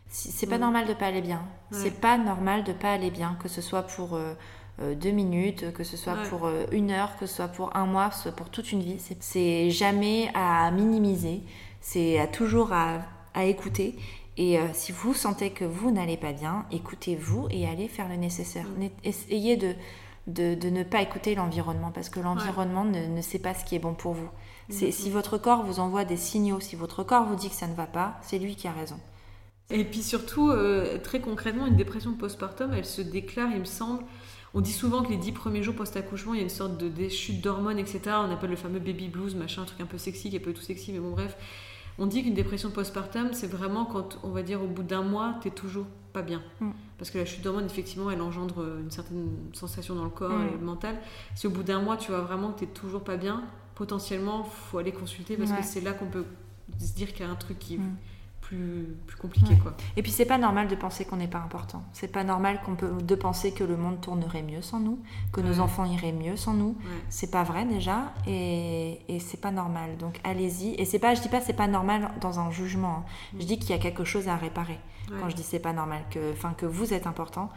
[0.08, 1.42] c'est pas normal de pas aller bien.
[1.70, 4.34] C'est pas normal de pas aller bien, que ce soit pour euh,
[4.80, 7.86] euh, deux minutes, que ce soit pour euh, une heure, que ce soit pour un
[7.86, 8.98] mois, que ce soit pour toute une vie.
[9.18, 11.42] C'est jamais à minimiser,
[11.80, 13.02] c'est à toujours à,
[13.34, 13.96] à écouter
[14.36, 18.16] et euh, si vous sentez que vous n'allez pas bien, écoutez-vous et allez faire le
[18.16, 18.66] nécessaire.
[18.78, 18.88] Mm.
[19.04, 19.74] Essayez de,
[20.26, 23.80] de, ne pas écouter l'environnement parce que l'environnement ne, ne, sait pas ce qui est
[23.80, 24.28] bon pour vous.
[24.70, 27.68] C'est Si votre corps vous envoie des signaux, si votre corps vous dit que ça
[27.68, 28.98] ne va pas, c'est lui qui a raison.
[29.70, 34.04] Et puis surtout, euh, très concrètement, une dépression postpartum, elle se déclare, il me semble.
[34.52, 36.88] On dit souvent que les dix premiers jours post-accouchement, il y a une sorte de
[36.88, 38.00] déchute d'hormones, etc.
[38.18, 40.52] On appelle le fameux baby blues, machin, un truc un peu sexy, qui est pas
[40.52, 41.36] tout sexy, mais bon, bref.
[41.98, 45.36] On dit qu'une dépression postpartum, c'est vraiment quand, on va dire, au bout d'un mois,
[45.42, 46.42] tu toujours pas bien.
[46.60, 46.70] Mm.
[46.98, 50.48] Parce que la chute d'hormones, effectivement, elle engendre une certaine sensation dans le corps mm.
[50.48, 50.96] et le mental.
[51.34, 54.78] Si au bout d'un mois, tu vois vraiment que tu toujours pas bien, potentiellement, faut
[54.78, 56.24] aller consulter parce que c'est là qu'on peut
[56.78, 57.96] se dire qu'il y a un truc qui, mm
[58.44, 59.56] plus, plus compliqué.
[59.56, 59.74] Quoi.
[59.96, 61.82] Et puis c'est pas normal de penser qu'on n'est pas important.
[61.92, 64.98] C'est pas normal qu'on peut de penser que le monde tournerait mieux sans nous,
[65.32, 66.76] que nos enfants iraient mieux sans nous.
[67.08, 69.96] C'est pas vrai déjà et, et c'est pas normal.
[69.96, 70.74] Donc allez-y.
[70.74, 72.98] Et c'est pas, je dis pas c'est pas normal dans un jugement.
[72.98, 73.04] Hein.
[73.34, 73.40] Mm.
[73.40, 74.78] Je dis qu'il y a quelque chose à réparer.
[75.20, 77.50] Quand je dis c'est pas normal, que, enfin que vous êtes important,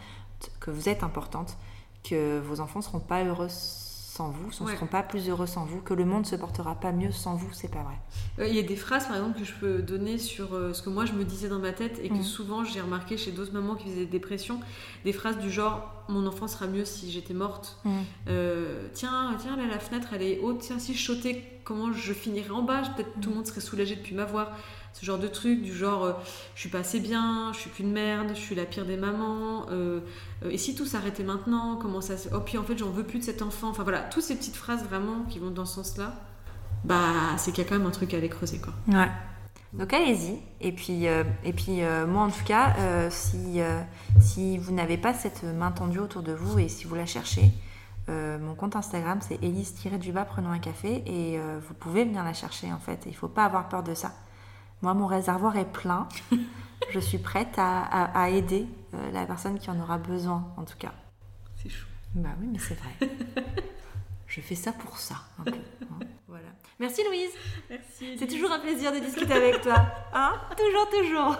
[0.59, 1.57] que vous êtes importante,
[2.03, 3.47] que vos enfants seront pas heureux
[4.18, 6.91] sans vous, ne seront pas plus heureux sans vous, que le monde se portera pas
[6.91, 7.99] mieux sans vous, c'est pas vrai.
[8.39, 10.82] Euh, il y a des phrases par exemple que je peux donner sur euh, ce
[10.82, 12.24] que moi je me disais dans ma tête et que mhm.
[12.24, 14.59] souvent j'ai remarqué chez d'autres mamans qui faisaient des dépressions,
[15.05, 17.91] des phrases du genre mon enfant sera mieux si j'étais morte, mhm.
[18.30, 22.13] euh, tiens, tiens là la fenêtre elle est haute, tiens si je sautais comment je
[22.13, 23.36] finirais en bas, peut-être tout le mhm.
[23.36, 24.51] monde serait soulagé depuis m'avoir
[24.99, 26.13] ce genre de truc du genre euh,
[26.55, 29.67] je suis pas assez bien, je suis qu'une merde, je suis la pire des mamans,
[29.69, 29.99] euh,
[30.43, 33.19] euh, et si tout s'arrêtait maintenant, comment ça Oh puis en fait j'en veux plus
[33.19, 36.15] de cet enfant, enfin voilà, toutes ces petites phrases vraiment qui vont dans ce sens-là,
[36.83, 36.97] bah
[37.37, 38.73] c'est qu'il y a quand même un truc à aller creuser quoi.
[38.87, 39.09] Ouais.
[39.73, 40.39] Donc allez-y.
[40.61, 43.59] Et puis, et puis moi en tout cas, si,
[44.19, 47.51] si vous n'avez pas cette main tendue autour de vous et si vous la cherchez,
[48.07, 51.37] mon compte Instagram c'est Elise-du-bas prenons un café et
[51.67, 53.01] vous pouvez venir la chercher en fait.
[53.05, 54.13] Il ne faut pas avoir peur de ça.
[54.82, 56.07] Moi, mon réservoir est plein.
[56.91, 60.93] je suis prête à, aider euh, la personne qui en aura besoin, en tout cas.
[61.55, 61.88] C'est chou.
[62.15, 62.93] Bah oui, mais c'est vrai.
[64.28, 65.51] je fais ça pour ça, un peu.
[65.51, 66.05] Hein.
[66.28, 66.47] Voilà.
[66.80, 67.32] Merci Louise.
[67.69, 68.17] Merci.
[68.17, 69.86] C'est toujours un plaisir de discuter avec toi.
[70.13, 71.38] Hein toujours, toujours.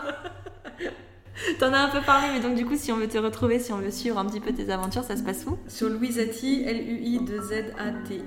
[1.60, 3.72] T'en as un peu parlé, mais donc du coup, si on veut te retrouver, si
[3.72, 5.58] on veut suivre un petit peu tes aventures, ça se passe où?
[5.68, 8.22] Sur Louisati, L-U-I-2-Z-A-T-I,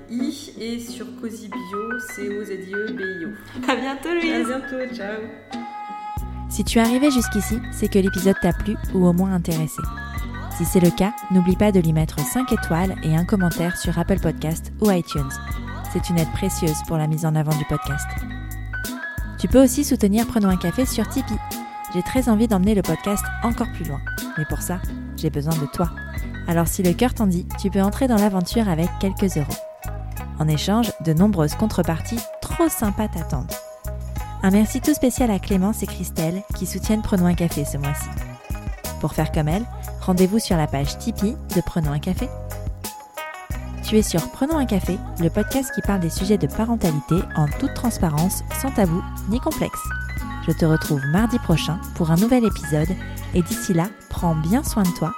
[0.59, 3.31] et sur Cozy Bio, C-O-Z-I-E-B-I-O.
[3.69, 5.23] À bientôt, Louise À bientôt, ciao
[6.49, 9.83] Si tu es arrivé jusqu'ici, c'est que l'épisode t'a plu ou au moins intéressé.
[10.57, 13.99] Si c'est le cas, n'oublie pas de lui mettre 5 étoiles et un commentaire sur
[13.99, 15.31] Apple Podcast ou iTunes.
[15.93, 18.07] C'est une aide précieuse pour la mise en avant du podcast.
[19.39, 21.39] Tu peux aussi soutenir Prenons un café sur Tipeee
[21.95, 24.01] j'ai très envie d'emmener le podcast encore plus loin.
[24.38, 24.80] Mais pour ça,
[25.16, 25.91] j'ai besoin de toi.
[26.49, 29.47] Alors si le cœur t'en dit, tu peux entrer dans l'aventure avec quelques euros.
[30.38, 33.53] En échange, de nombreuses contreparties trop sympas t'attendent.
[34.43, 38.09] Un merci tout spécial à Clémence et Christelle qui soutiennent Prenons un café ce mois-ci.
[39.01, 39.66] Pour faire comme elles,
[40.01, 42.28] rendez-vous sur la page Tipeee de Prenons un café.
[43.82, 47.47] Tu es sur Prenons un café, le podcast qui parle des sujets de parentalité en
[47.59, 49.80] toute transparence, sans tabou ni complexe.
[50.47, 52.88] Je te retrouve mardi prochain pour un nouvel épisode
[53.34, 55.12] et d'ici là, prends bien soin de toi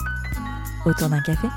[0.85, 1.49] autour d'un café.